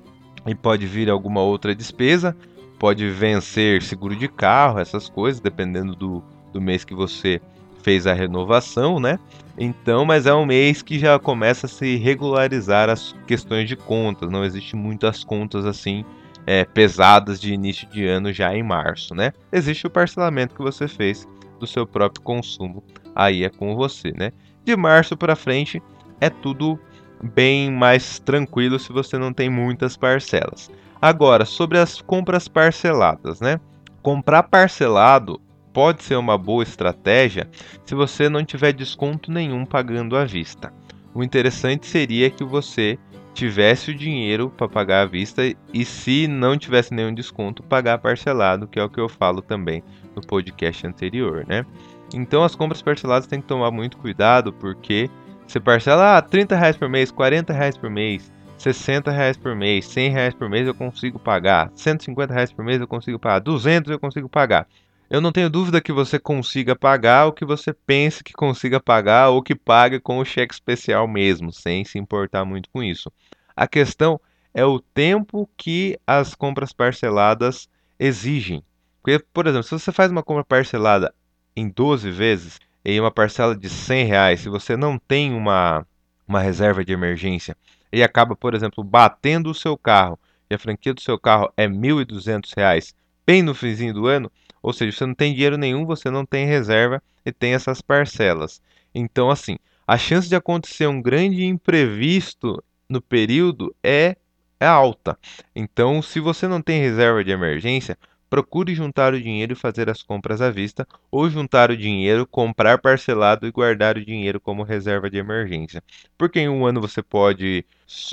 e 0.45 0.55
pode 0.55 0.87
vir 0.87 1.09
alguma 1.09 1.41
outra 1.41 1.75
despesa, 1.75 2.35
pode 2.79 3.07
vencer 3.09 3.83
seguro 3.83 4.15
de 4.15 4.27
carro, 4.27 4.79
essas 4.79 5.07
coisas, 5.07 5.39
dependendo 5.39 5.95
do, 5.95 6.23
do 6.51 6.59
mês 6.59 6.83
que 6.83 6.95
você 6.95 7.39
fez 7.85 8.07
a 8.07 8.13
renovação, 8.13 8.99
né? 8.99 9.19
Então, 9.55 10.03
mas 10.05 10.25
é 10.25 10.33
um 10.33 10.43
mês 10.43 10.81
que 10.81 10.97
já 10.97 11.19
começa 11.19 11.67
a 11.67 11.69
se 11.69 11.97
regularizar 11.97 12.89
as 12.89 13.15
questões 13.27 13.69
de 13.69 13.75
contas, 13.75 14.31
não 14.31 14.43
existe 14.43 14.75
muitas 14.75 15.23
contas 15.23 15.65
assim 15.67 16.03
é, 16.47 16.65
pesadas 16.65 17.39
de 17.39 17.53
início 17.53 17.87
de 17.87 18.03
ano 18.03 18.33
já 18.33 18.55
em 18.55 18.63
março, 18.63 19.13
né? 19.13 19.31
Existe 19.51 19.85
o 19.85 19.89
parcelamento 19.91 20.55
que 20.55 20.63
você 20.63 20.87
fez 20.87 21.27
do 21.59 21.67
seu 21.67 21.85
próprio 21.85 22.23
consumo, 22.23 22.83
aí 23.15 23.43
é 23.43 23.49
com 23.49 23.75
você, 23.75 24.11
né? 24.17 24.31
De 24.63 24.75
março 24.75 25.15
para 25.15 25.35
frente 25.35 25.79
é 26.19 26.29
tudo 26.31 26.79
bem 27.23 27.71
mais 27.71 28.17
tranquilo 28.17 28.79
se 28.79 28.91
você 28.91 29.15
não 29.15 29.31
tem 29.31 29.47
muitas 29.47 29.95
parcelas. 29.95 30.71
Agora, 30.99 31.45
sobre 31.45 31.77
as 31.77 32.01
compras 32.01 32.47
parceladas, 32.47 33.39
né? 33.39 33.59
Comprar 34.01 34.41
parcelado 34.41 35.39
pode 35.75 36.03
ser 36.03 36.15
uma 36.15 36.37
boa 36.37 36.63
estratégia 36.63 37.49
se 37.85 37.93
você 37.93 38.29
não 38.29 38.45
tiver 38.45 38.71
desconto 38.71 39.29
nenhum 39.29 39.65
pagando 39.65 40.15
à 40.15 40.23
vista. 40.23 40.71
O 41.13 41.21
interessante 41.21 41.85
seria 41.85 42.29
que 42.29 42.45
você 42.45 42.97
tivesse 43.33 43.91
o 43.91 43.93
dinheiro 43.93 44.49
para 44.49 44.69
pagar 44.69 45.01
à 45.01 45.05
vista 45.05 45.41
e 45.73 45.83
se 45.83 46.29
não 46.29 46.57
tivesse 46.57 46.93
nenhum 46.93 47.13
desconto, 47.13 47.61
pagar 47.61 47.97
parcelado, 47.97 48.69
que 48.69 48.79
é 48.79 48.83
o 48.85 48.89
que 48.89 49.01
eu 49.01 49.09
falo 49.09 49.41
também 49.41 49.83
no 50.15 50.21
podcast 50.21 50.87
anterior, 50.87 51.45
né? 51.45 51.65
Então 52.13 52.41
as 52.41 52.55
compras 52.55 52.81
parceladas 52.81 53.27
tem 53.27 53.41
que 53.41 53.47
tomar 53.47 53.69
muito 53.69 53.97
cuidado 53.97 54.53
porque 54.53 55.09
você 55.45 55.59
parcela 55.59 56.17
ah, 56.17 56.21
30 56.21 56.55
reais 56.55 56.77
por 56.77 56.87
mês, 56.87 57.11
40 57.11 57.51
reais 57.51 57.77
por 57.77 57.89
mês, 57.89 58.31
60 58.57 59.11
reais 59.11 59.35
por 59.35 59.53
mês, 59.53 59.85
100 59.87 60.09
reais 60.09 60.33
por 60.33 60.49
mês 60.49 60.65
eu 60.65 60.73
consigo 60.73 61.19
pagar, 61.19 61.69
150 61.75 62.33
reais 62.33 62.53
por 62.53 62.63
mês 62.63 62.79
eu 62.79 62.87
consigo 62.87 63.19
pagar, 63.19 63.39
200 63.39 63.91
eu 63.91 63.99
consigo 63.99 64.29
pagar. 64.29 64.65
Eu 65.07 65.21
não 65.21 65.31
tenho 65.31 65.51
dúvida 65.51 65.79
que 65.79 65.91
você 65.91 66.17
consiga 66.17 66.75
pagar 66.75 67.27
o 67.27 67.33
que 67.33 67.45
você 67.45 67.71
pense 67.71 68.23
que 68.23 68.33
consiga 68.33 68.79
pagar 68.79 69.29
ou 69.29 69.43
que 69.43 69.53
pague 69.53 69.99
com 69.99 70.17
o 70.17 70.25
cheque 70.25 70.53
especial 70.53 71.07
mesmo, 71.07 71.51
sem 71.51 71.85
se 71.85 71.99
importar 71.99 72.43
muito 72.43 72.69
com 72.71 72.81
isso. 72.81 73.11
A 73.55 73.67
questão 73.67 74.19
é 74.51 74.65
o 74.65 74.79
tempo 74.79 75.47
que 75.55 75.99
as 76.07 76.33
compras 76.33 76.73
parceladas 76.73 77.69
exigem. 77.99 78.63
Porque, 79.03 79.23
por 79.31 79.45
exemplo, 79.45 79.63
se 79.63 79.71
você 79.71 79.91
faz 79.91 80.09
uma 80.09 80.23
compra 80.23 80.43
parcelada 80.43 81.13
em 81.55 81.69
12 81.69 82.09
vezes, 82.09 82.59
em 82.83 82.99
uma 82.99 83.11
parcela 83.11 83.55
de 83.55 83.69
100 83.69 84.05
reais, 84.05 84.39
se 84.39 84.49
você 84.49 84.75
não 84.75 84.97
tem 84.97 85.33
uma, 85.33 85.85
uma 86.27 86.39
reserva 86.39 86.83
de 86.83 86.91
emergência 86.91 87.55
e 87.93 88.01
acaba, 88.01 88.35
por 88.35 88.55
exemplo, 88.55 88.83
batendo 88.83 89.51
o 89.51 89.55
seu 89.55 89.77
carro 89.77 90.19
e 90.49 90.55
a 90.55 90.59
franquia 90.59 90.95
do 90.95 91.01
seu 91.01 91.19
carro 91.19 91.53
é 91.55 91.67
R$ 91.67 91.73
1.200 91.73 92.93
bem 93.25 93.43
no 93.43 93.53
finzinho 93.53 93.93
do 93.93 94.07
ano, 94.07 94.31
ou 94.65 94.73
seja, 94.73 94.97
você 94.97 95.05
não 95.05 95.13
tem 95.13 95.31
dinheiro 95.31 95.57
nenhum, 95.59 95.85
você 95.85 96.09
não 96.09 96.25
tem 96.25 96.47
reserva 96.47 96.99
e 97.23 97.31
tem 97.31 97.53
essas 97.53 97.81
parcelas. 97.81 98.59
Então, 98.95 99.29
assim, 99.29 99.57
a 99.85 99.95
chance 99.95 100.27
de 100.27 100.35
acontecer 100.35 100.87
um 100.87 100.99
grande 100.99 101.45
imprevisto 101.45 102.63
no 102.89 102.99
período 102.99 103.75
é, 103.83 104.17
é 104.59 104.65
alta. 104.65 105.19
Então, 105.55 106.01
se 106.01 106.19
você 106.19 106.47
não 106.47 106.63
tem 106.63 106.81
reserva 106.81 107.23
de 107.23 107.29
emergência, 107.29 107.95
procure 108.27 108.73
juntar 108.73 109.13
o 109.13 109.21
dinheiro 109.21 109.53
e 109.53 109.55
fazer 109.55 109.87
as 109.87 110.01
compras 110.01 110.41
à 110.41 110.49
vista, 110.49 110.87
ou 111.11 111.29
juntar 111.29 111.69
o 111.69 111.77
dinheiro, 111.77 112.25
comprar 112.25 112.79
parcelado 112.79 113.45
e 113.45 113.51
guardar 113.51 113.97
o 113.97 114.03
dinheiro 114.03 114.39
como 114.39 114.63
reserva 114.63 115.11
de 115.11 115.17
emergência. 115.19 115.83
Porque 116.17 116.39
em 116.39 116.49
um 116.49 116.65
ano 116.65 116.81
você 116.81 117.03
pode 117.03 117.63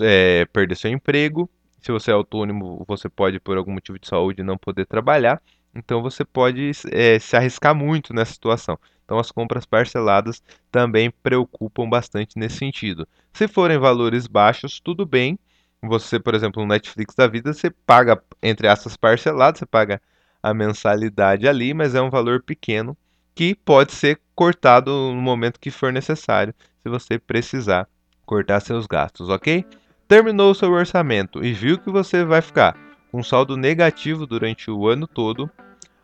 é, 0.02 0.44
perder 0.52 0.76
seu 0.76 0.90
emprego, 0.90 1.48
se 1.80 1.90
você 1.90 2.10
é 2.10 2.14
autônomo, 2.14 2.84
você 2.86 3.08
pode, 3.08 3.40
por 3.40 3.56
algum 3.56 3.72
motivo 3.72 3.98
de 3.98 4.06
saúde, 4.06 4.42
não 4.42 4.58
poder 4.58 4.84
trabalhar. 4.84 5.42
Então 5.74 6.02
você 6.02 6.24
pode 6.24 6.70
é, 6.90 7.18
se 7.18 7.36
arriscar 7.36 7.74
muito 7.74 8.12
nessa 8.12 8.32
situação. 8.32 8.78
Então 9.04 9.18
as 9.18 9.30
compras 9.30 9.64
parceladas 9.64 10.42
também 10.70 11.10
preocupam 11.22 11.88
bastante 11.88 12.38
nesse 12.38 12.58
sentido. 12.58 13.06
Se 13.32 13.48
forem 13.48 13.78
valores 13.78 14.26
baixos, 14.26 14.80
tudo 14.80 15.04
bem. 15.06 15.38
Você, 15.82 16.20
por 16.20 16.34
exemplo, 16.34 16.62
no 16.62 16.68
Netflix 16.68 17.14
da 17.14 17.26
vida, 17.26 17.52
você 17.52 17.68
paga, 17.68 18.22
entre 18.42 18.68
aspas, 18.68 18.96
parcelado, 18.96 19.58
você 19.58 19.66
paga 19.66 20.00
a 20.42 20.54
mensalidade 20.54 21.48
ali, 21.48 21.74
mas 21.74 21.94
é 21.94 22.00
um 22.00 22.10
valor 22.10 22.42
pequeno 22.42 22.96
que 23.34 23.54
pode 23.54 23.92
ser 23.92 24.20
cortado 24.34 24.90
no 24.90 25.20
momento 25.20 25.58
que 25.58 25.70
for 25.70 25.92
necessário, 25.92 26.54
se 26.80 26.88
você 26.88 27.18
precisar 27.18 27.88
cortar 28.24 28.60
seus 28.60 28.86
gastos, 28.86 29.28
ok? 29.28 29.64
Terminou 30.06 30.50
o 30.50 30.54
seu 30.54 30.70
orçamento 30.70 31.44
e 31.44 31.52
viu 31.52 31.78
que 31.78 31.90
você 31.90 32.24
vai 32.24 32.42
ficar 32.42 32.76
com 33.12 33.22
saldo 33.22 33.58
negativo 33.58 34.26
durante 34.26 34.70
o 34.70 34.88
ano 34.88 35.06
todo, 35.06 35.48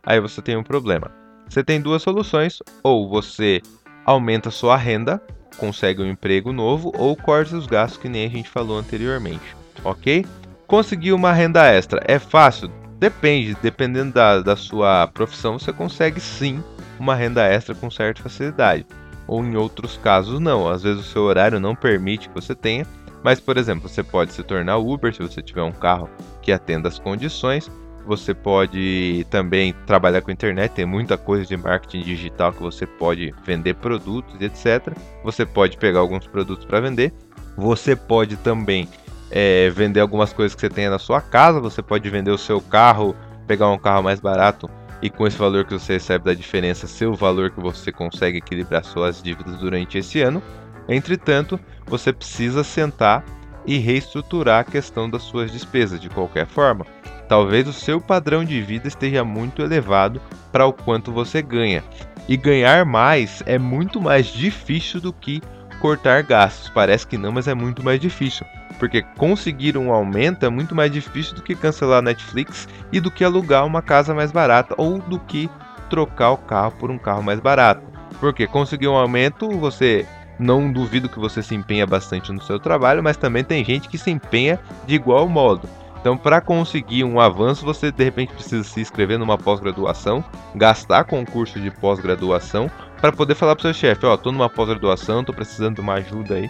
aí 0.03 0.19
você 0.19 0.43
tem 0.43 0.55
um 0.55 0.63
problema. 0.63 1.11
Você 1.49 1.63
tem 1.63 1.81
duas 1.81 2.03
soluções: 2.03 2.61
ou 2.83 3.09
você 3.09 3.61
aumenta 4.05 4.51
sua 4.51 4.77
renda, 4.77 5.19
consegue 5.57 6.01
um 6.03 6.09
emprego 6.09 6.53
novo, 6.53 6.93
ou 6.95 7.15
corta 7.15 7.57
os 7.57 7.65
gastos 7.65 7.99
que 7.99 8.07
nem 8.07 8.27
a 8.27 8.29
gente 8.29 8.47
falou 8.47 8.77
anteriormente, 8.77 9.55
ok? 9.83 10.23
Conseguir 10.67 11.13
uma 11.13 11.33
renda 11.33 11.65
extra 11.65 11.99
é 12.05 12.19
fácil? 12.19 12.71
Depende, 12.99 13.57
dependendo 13.61 14.13
da, 14.13 14.39
da 14.41 14.55
sua 14.55 15.07
profissão, 15.07 15.57
você 15.57 15.73
consegue 15.73 16.19
sim 16.19 16.63
uma 16.99 17.15
renda 17.15 17.43
extra 17.43 17.73
com 17.73 17.89
certa 17.89 18.21
facilidade. 18.21 18.85
Ou 19.25 19.43
em 19.43 19.55
outros 19.55 19.97
casos, 19.97 20.39
não. 20.39 20.67
Às 20.67 20.83
vezes 20.83 21.01
o 21.05 21.09
seu 21.09 21.21
horário 21.21 21.59
não 21.59 21.75
permite 21.75 22.27
que 22.27 22.35
você 22.35 22.53
tenha. 22.53 22.85
Mas, 23.23 23.39
por 23.39 23.57
exemplo, 23.57 23.87
você 23.87 24.03
pode 24.03 24.33
se 24.33 24.43
tornar 24.43 24.77
Uber 24.77 25.13
se 25.13 25.21
você 25.21 25.41
tiver 25.41 25.63
um 25.63 25.71
carro 25.71 26.09
que 26.41 26.51
atenda 26.51 26.87
as 26.87 26.99
condições. 26.99 27.69
Você 28.05 28.33
pode 28.33 29.25
também 29.29 29.73
trabalhar 29.85 30.21
com 30.21 30.31
internet, 30.31 30.71
tem 30.71 30.85
muita 30.85 31.17
coisa 31.17 31.45
de 31.45 31.55
marketing 31.55 32.01
digital 32.01 32.53
que 32.53 32.61
você 32.61 32.85
pode 32.85 33.33
vender 33.45 33.75
produtos, 33.75 34.39
etc. 34.41 34.95
Você 35.23 35.45
pode 35.45 35.77
pegar 35.77 35.99
alguns 35.99 36.25
produtos 36.25 36.65
para 36.65 36.79
vender. 36.79 37.13
Você 37.57 37.95
pode 37.95 38.37
também 38.37 38.87
é, 39.29 39.69
vender 39.69 39.99
algumas 39.99 40.33
coisas 40.33 40.55
que 40.55 40.61
você 40.61 40.69
tenha 40.69 40.89
na 40.89 40.97
sua 40.97 41.21
casa, 41.21 41.59
você 41.59 41.81
pode 41.81 42.09
vender 42.09 42.31
o 42.31 42.37
seu 42.37 42.61
carro, 42.61 43.15
pegar 43.45 43.69
um 43.69 43.77
carro 43.77 44.03
mais 44.03 44.19
barato 44.19 44.69
e 45.01 45.09
com 45.09 45.25
esse 45.25 45.37
valor 45.37 45.65
que 45.65 45.73
você 45.73 45.93
recebe 45.93 46.25
da 46.25 46.33
diferença 46.33 46.87
ser 46.87 47.05
o 47.05 47.13
valor 47.13 47.51
que 47.51 47.59
você 47.59 47.91
consegue 47.91 48.39
equilibrar 48.39 48.83
suas 48.83 49.21
dívidas 49.21 49.57
durante 49.57 49.97
esse 49.97 50.21
ano. 50.21 50.41
Entretanto, 50.89 51.59
você 51.85 52.11
precisa 52.11 52.63
sentar 52.63 53.23
e 53.65 53.77
reestruturar 53.77 54.61
a 54.61 54.63
questão 54.63 55.09
das 55.09 55.21
suas 55.21 55.51
despesas 55.51 55.99
de 55.99 56.09
qualquer 56.09 56.47
forma. 56.47 56.85
Talvez 57.27 57.67
o 57.67 57.73
seu 57.73 58.01
padrão 58.01 58.43
de 58.43 58.59
vida 58.59 58.87
esteja 58.87 59.23
muito 59.23 59.61
elevado 59.61 60.19
para 60.51 60.65
o 60.65 60.73
quanto 60.73 61.11
você 61.11 61.41
ganha. 61.43 61.83
E 62.27 62.35
ganhar 62.35 62.83
mais 62.85 63.43
é 63.45 63.59
muito 63.59 64.01
mais 64.01 64.27
difícil 64.27 64.99
do 64.99 65.13
que 65.13 65.41
cortar 65.79 66.23
gastos. 66.23 66.69
Parece 66.69 67.05
que 67.05 67.17
não, 67.17 67.31
mas 67.31 67.47
é 67.47 67.53
muito 67.53 67.83
mais 67.83 67.99
difícil. 67.99 68.45
Porque 68.79 69.03
conseguir 69.17 69.77
um 69.77 69.91
aumento 69.91 70.45
é 70.45 70.49
muito 70.49 70.73
mais 70.73 70.91
difícil 70.91 71.35
do 71.35 71.43
que 71.43 71.53
cancelar 71.53 72.01
Netflix 72.01 72.67
e 72.91 72.99
do 72.99 73.11
que 73.11 73.23
alugar 73.23 73.65
uma 73.65 73.81
casa 73.81 74.13
mais 74.13 74.31
barata 74.31 74.73
ou 74.77 74.97
do 74.97 75.19
que 75.19 75.49
trocar 75.89 76.31
o 76.31 76.37
carro 76.37 76.71
por 76.79 76.89
um 76.89 76.97
carro 76.97 77.21
mais 77.21 77.39
barato. 77.39 77.83
Porque 78.19 78.47
conseguir 78.47 78.87
um 78.87 78.95
aumento, 78.95 79.49
você 79.49 80.05
não 80.39 80.71
duvido 80.71 81.09
que 81.09 81.19
você 81.19 81.43
se 81.43 81.53
empenha 81.53 81.85
bastante 81.85 82.31
no 82.31 82.41
seu 82.41 82.59
trabalho, 82.59 83.03
mas 83.03 83.17
também 83.17 83.43
tem 83.43 83.63
gente 83.63 83.89
que 83.89 83.97
se 83.97 84.09
empenha 84.09 84.59
de 84.87 84.95
igual 84.95 85.27
modo. 85.27 85.67
Então, 85.99 86.15
para 86.15 86.39
conseguir 86.39 87.03
um 87.03 87.19
avanço, 87.19 87.65
você 87.65 87.91
de 87.91 88.03
repente 88.03 88.33
precisa 88.33 88.63
se 88.63 88.79
inscrever 88.79 89.19
numa 89.19 89.37
pós-graduação, 89.37 90.23
gastar 90.55 91.03
com 91.03 91.19
um 91.19 91.25
curso 91.25 91.59
de 91.59 91.69
pós-graduação 91.69 92.71
para 93.01 93.11
poder 93.11 93.35
falar 93.35 93.55
para 93.55 93.59
o 93.59 93.63
seu 93.63 93.73
chefe, 93.73 94.05
ó, 94.05 94.15
tô 94.15 94.31
numa 94.31 94.49
pós-graduação, 94.49 95.23
tô 95.23 95.33
precisando 95.33 95.75
de 95.75 95.81
uma 95.81 95.95
ajuda 95.95 96.35
aí, 96.35 96.49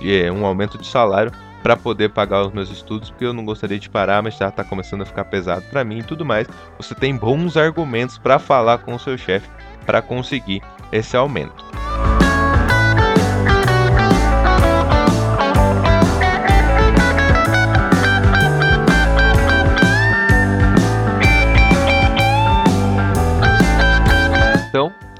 de 0.00 0.22
é, 0.22 0.30
um 0.30 0.46
aumento 0.46 0.78
de 0.78 0.86
salário, 0.86 1.32
para 1.62 1.76
poder 1.76 2.10
pagar 2.10 2.46
os 2.46 2.52
meus 2.52 2.70
estudos, 2.70 3.10
porque 3.10 3.24
eu 3.24 3.32
não 3.32 3.44
gostaria 3.44 3.78
de 3.78 3.88
parar, 3.88 4.22
mas 4.22 4.36
já 4.36 4.48
está 4.48 4.62
começando 4.62 5.02
a 5.02 5.06
ficar 5.06 5.24
pesado 5.24 5.64
para 5.70 5.82
mim 5.82 5.98
e 5.98 6.02
tudo 6.02 6.24
mais. 6.24 6.46
Você 6.76 6.94
tem 6.94 7.16
bons 7.16 7.56
argumentos 7.56 8.18
para 8.18 8.38
falar 8.38 8.78
com 8.78 8.94
o 8.94 8.98
seu 8.98 9.16
chefe 9.16 9.48
para 9.86 10.02
conseguir 10.02 10.62
esse 10.92 11.16
aumento. 11.16 11.83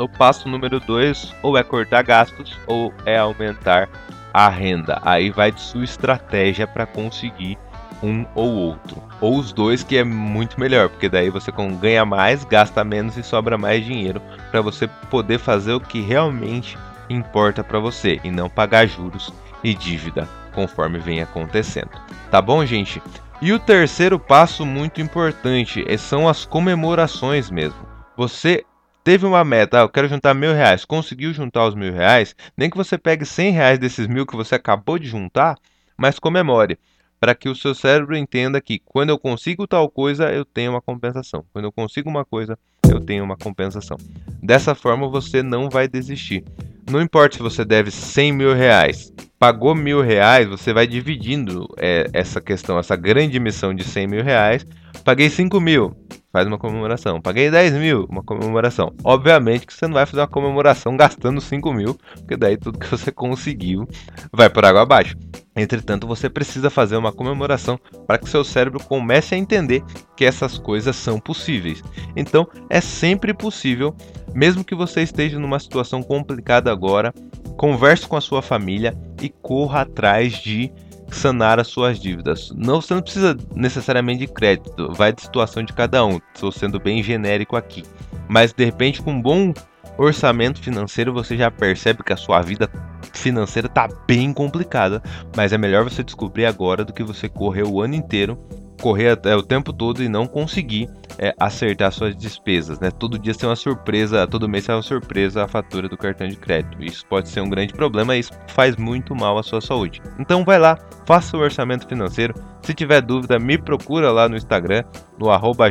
O 0.04 0.08
passo 0.08 0.48
número 0.48 0.78
2 0.78 1.34
ou 1.42 1.56
é 1.56 1.62
cortar 1.62 2.02
gastos 2.02 2.58
ou 2.66 2.92
é 3.04 3.18
aumentar 3.18 3.88
a 4.32 4.48
renda. 4.48 5.00
Aí 5.02 5.30
vai 5.30 5.50
de 5.50 5.60
sua 5.60 5.84
estratégia 5.84 6.66
para 6.66 6.86
conseguir 6.86 7.58
um 8.02 8.26
ou 8.34 8.52
outro. 8.52 9.02
Ou 9.20 9.38
os 9.38 9.52
dois, 9.52 9.82
que 9.82 9.96
é 9.96 10.04
muito 10.04 10.60
melhor, 10.60 10.88
porque 10.88 11.08
daí 11.08 11.30
você 11.30 11.50
ganha 11.80 12.04
mais, 12.04 12.44
gasta 12.44 12.84
menos 12.84 13.16
e 13.16 13.22
sobra 13.22 13.56
mais 13.56 13.84
dinheiro 13.84 14.20
para 14.50 14.60
você 14.60 14.86
poder 15.10 15.38
fazer 15.38 15.72
o 15.72 15.80
que 15.80 16.00
realmente 16.00 16.76
importa 17.08 17.64
para 17.64 17.78
você 17.78 18.20
e 18.22 18.30
não 18.30 18.48
pagar 18.48 18.86
juros 18.86 19.32
e 19.62 19.74
dívida 19.74 20.28
conforme 20.52 20.98
vem 20.98 21.22
acontecendo. 21.22 21.90
Tá 22.30 22.42
bom, 22.42 22.64
gente? 22.64 23.02
E 23.40 23.52
o 23.52 23.58
terceiro 23.58 24.18
passo 24.18 24.64
muito 24.64 25.00
importante 25.00 25.84
são 25.98 26.28
as 26.28 26.44
comemorações 26.44 27.50
mesmo. 27.50 27.86
Você 28.16 28.64
teve 29.04 29.26
uma 29.26 29.44
meta, 29.44 29.78
ah, 29.78 29.82
eu 29.82 29.88
quero 29.88 30.08
juntar 30.08 30.32
mil 30.32 30.54
reais, 30.54 30.86
conseguiu 30.86 31.32
juntar 31.34 31.68
os 31.68 31.74
mil 31.74 31.92
reais, 31.92 32.34
nem 32.56 32.70
que 32.70 32.76
você 32.76 32.96
pegue 32.96 33.26
cem 33.26 33.52
reais 33.52 33.78
desses 33.78 34.06
mil 34.06 34.26
que 34.26 34.34
você 34.34 34.54
acabou 34.54 34.98
de 34.98 35.06
juntar, 35.06 35.56
mas 35.94 36.18
comemore, 36.18 36.78
para 37.20 37.34
que 37.34 37.48
o 37.48 37.54
seu 37.54 37.74
cérebro 37.74 38.16
entenda 38.16 38.60
que 38.62 38.78
quando 38.78 39.10
eu 39.10 39.18
consigo 39.18 39.66
tal 39.66 39.90
coisa, 39.90 40.32
eu 40.32 40.44
tenho 40.44 40.72
uma 40.72 40.80
compensação. 40.80 41.44
Quando 41.52 41.66
eu 41.66 41.72
consigo 41.72 42.08
uma 42.08 42.24
coisa, 42.24 42.58
eu 42.90 42.98
tenho 43.00 43.22
uma 43.22 43.36
compensação. 43.36 43.96
Dessa 44.42 44.74
forma, 44.74 45.06
você 45.08 45.42
não 45.42 45.68
vai 45.68 45.86
desistir. 45.86 46.42
Não 46.90 47.00
importa 47.00 47.36
se 47.36 47.42
você 47.42 47.64
deve 47.64 47.90
100 47.90 48.32
mil 48.32 48.54
reais, 48.54 49.12
pagou 49.38 49.74
mil 49.74 50.00
reais, 50.02 50.48
você 50.48 50.72
vai 50.72 50.86
dividindo 50.86 51.66
é, 51.78 52.08
essa 52.12 52.40
questão, 52.40 52.78
essa 52.78 52.96
grande 52.96 53.38
missão 53.38 53.74
de 53.74 53.84
100 53.84 54.06
mil 54.06 54.22
reais. 54.22 54.66
Paguei 55.02 55.30
5 55.30 55.58
mil, 55.60 55.96
faz 56.34 56.48
uma 56.48 56.58
comemoração. 56.58 57.20
Paguei 57.20 57.48
10 57.48 57.74
mil, 57.74 58.06
uma 58.10 58.20
comemoração. 58.20 58.92
Obviamente 59.04 59.64
que 59.64 59.72
você 59.72 59.86
não 59.86 59.94
vai 59.94 60.04
fazer 60.04 60.20
uma 60.20 60.26
comemoração 60.26 60.96
gastando 60.96 61.40
5 61.40 61.72
mil, 61.72 61.96
porque 62.16 62.36
daí 62.36 62.56
tudo 62.56 62.76
que 62.76 62.88
você 62.88 63.12
conseguiu 63.12 63.86
vai 64.32 64.50
por 64.50 64.64
água 64.64 64.82
abaixo. 64.82 65.16
Entretanto, 65.54 66.08
você 66.08 66.28
precisa 66.28 66.68
fazer 66.70 66.96
uma 66.96 67.12
comemoração 67.12 67.78
para 68.04 68.18
que 68.18 68.28
seu 68.28 68.42
cérebro 68.42 68.82
comece 68.82 69.36
a 69.36 69.38
entender 69.38 69.84
que 70.16 70.24
essas 70.24 70.58
coisas 70.58 70.96
são 70.96 71.20
possíveis. 71.20 71.80
Então, 72.16 72.48
é 72.68 72.80
sempre 72.80 73.32
possível, 73.32 73.94
mesmo 74.34 74.64
que 74.64 74.74
você 74.74 75.02
esteja 75.02 75.38
numa 75.38 75.60
situação 75.60 76.02
complicada 76.02 76.72
agora, 76.72 77.14
converse 77.56 78.08
com 78.08 78.16
a 78.16 78.20
sua 78.20 78.42
família 78.42 78.98
e 79.22 79.28
corra 79.28 79.82
atrás 79.82 80.32
de 80.32 80.72
sanar 81.14 81.58
as 81.58 81.68
suas 81.68 81.98
dívidas. 81.98 82.52
Não, 82.56 82.80
você 82.80 82.94
não 82.94 83.02
precisa 83.02 83.36
necessariamente 83.54 84.26
de 84.26 84.32
crédito, 84.32 84.92
vai 84.92 85.12
de 85.12 85.22
situação 85.22 85.62
de 85.62 85.72
cada 85.72 86.04
um. 86.04 86.20
Estou 86.34 86.52
sendo 86.52 86.78
bem 86.78 87.02
genérico 87.02 87.56
aqui. 87.56 87.84
Mas 88.28 88.52
de 88.52 88.64
repente, 88.64 89.02
com 89.02 89.12
um 89.12 89.22
bom 89.22 89.52
orçamento 89.96 90.60
financeiro, 90.60 91.12
você 91.12 91.36
já 91.36 91.50
percebe 91.50 92.02
que 92.02 92.12
a 92.12 92.16
sua 92.16 92.42
vida 92.42 92.68
financeira 93.12 93.68
está 93.68 93.88
bem 94.06 94.32
complicada. 94.32 95.02
Mas 95.36 95.52
é 95.52 95.58
melhor 95.58 95.84
você 95.84 96.02
descobrir 96.02 96.46
agora 96.46 96.84
do 96.84 96.92
que 96.92 97.02
você 97.02 97.28
correr 97.28 97.64
o 97.64 97.80
ano 97.80 97.94
inteiro 97.94 98.38
correr 98.84 99.08
até 99.08 99.34
o 99.34 99.42
tempo 99.42 99.72
todo 99.72 100.02
e 100.02 100.10
não 100.10 100.26
conseguir 100.26 100.90
é, 101.18 101.34
acertar 101.40 101.90
suas 101.90 102.14
despesas, 102.14 102.78
né? 102.78 102.90
Todo 102.90 103.18
dia 103.18 103.34
tem 103.34 103.48
uma 103.48 103.56
surpresa, 103.56 104.26
todo 104.26 104.46
mês 104.46 104.66
tem 104.66 104.74
uma 104.74 104.82
surpresa 104.82 105.42
a 105.42 105.48
fatura 105.48 105.88
do 105.88 105.96
cartão 105.96 106.28
de 106.28 106.36
crédito. 106.36 106.84
Isso 106.84 107.06
pode 107.06 107.30
ser 107.30 107.40
um 107.40 107.48
grande 107.48 107.72
problema 107.72 108.14
e 108.14 108.20
isso 108.20 108.30
faz 108.46 108.76
muito 108.76 109.14
mal 109.14 109.38
à 109.38 109.42
sua 109.42 109.62
saúde. 109.62 110.02
Então 110.18 110.44
vai 110.44 110.58
lá, 110.58 110.78
faça 111.06 111.34
o 111.34 111.40
orçamento 111.40 111.88
financeiro. 111.88 112.34
Se 112.60 112.74
tiver 112.74 113.00
dúvida, 113.00 113.38
me 113.38 113.56
procura 113.56 114.12
lá 114.12 114.28
no 114.28 114.36
Instagram, 114.36 114.84
no 115.18 115.30
arroba 115.30 115.70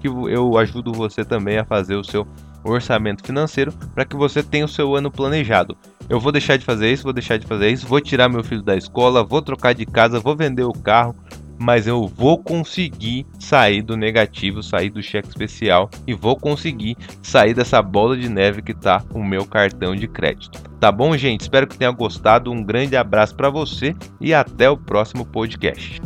que 0.00 0.08
eu 0.08 0.56
ajudo 0.56 0.90
você 0.94 1.22
também 1.22 1.58
a 1.58 1.66
fazer 1.66 1.96
o 1.96 2.04
seu 2.04 2.26
orçamento 2.64 3.24
financeiro 3.24 3.72
para 3.94 4.04
que 4.04 4.16
você 4.16 4.42
tenha 4.42 4.64
o 4.64 4.68
seu 4.68 4.94
ano 4.94 5.10
planejado. 5.10 5.76
Eu 6.08 6.20
vou 6.20 6.30
deixar 6.30 6.56
de 6.56 6.64
fazer 6.64 6.92
isso, 6.92 7.02
vou 7.02 7.12
deixar 7.12 7.36
de 7.36 7.46
fazer 7.46 7.68
isso, 7.68 7.86
vou 7.86 8.00
tirar 8.00 8.28
meu 8.28 8.44
filho 8.44 8.62
da 8.62 8.76
escola, 8.76 9.24
vou 9.24 9.42
trocar 9.42 9.74
de 9.74 9.84
casa, 9.84 10.20
vou 10.20 10.36
vender 10.36 10.62
o 10.62 10.72
carro, 10.72 11.16
mas 11.58 11.86
eu 11.86 12.06
vou 12.06 12.38
conseguir 12.38 13.26
sair 13.38 13.82
do 13.82 13.96
negativo, 13.96 14.62
sair 14.62 14.90
do 14.90 15.02
cheque 15.02 15.28
especial 15.28 15.90
e 16.06 16.14
vou 16.14 16.36
conseguir 16.36 16.96
sair 17.22 17.54
dessa 17.54 17.80
bola 17.82 18.16
de 18.16 18.28
neve 18.28 18.62
que 18.62 18.74
tá 18.74 19.02
o 19.12 19.22
meu 19.22 19.44
cartão 19.44 19.94
de 19.94 20.06
crédito. 20.06 20.60
Tá 20.80 20.92
bom, 20.92 21.16
gente? 21.16 21.42
Espero 21.42 21.66
que 21.66 21.76
tenha 21.76 21.90
gostado. 21.90 22.50
Um 22.50 22.62
grande 22.62 22.96
abraço 22.96 23.34
para 23.34 23.50
você 23.50 23.94
e 24.20 24.34
até 24.34 24.68
o 24.68 24.76
próximo 24.76 25.24
podcast. 25.24 26.00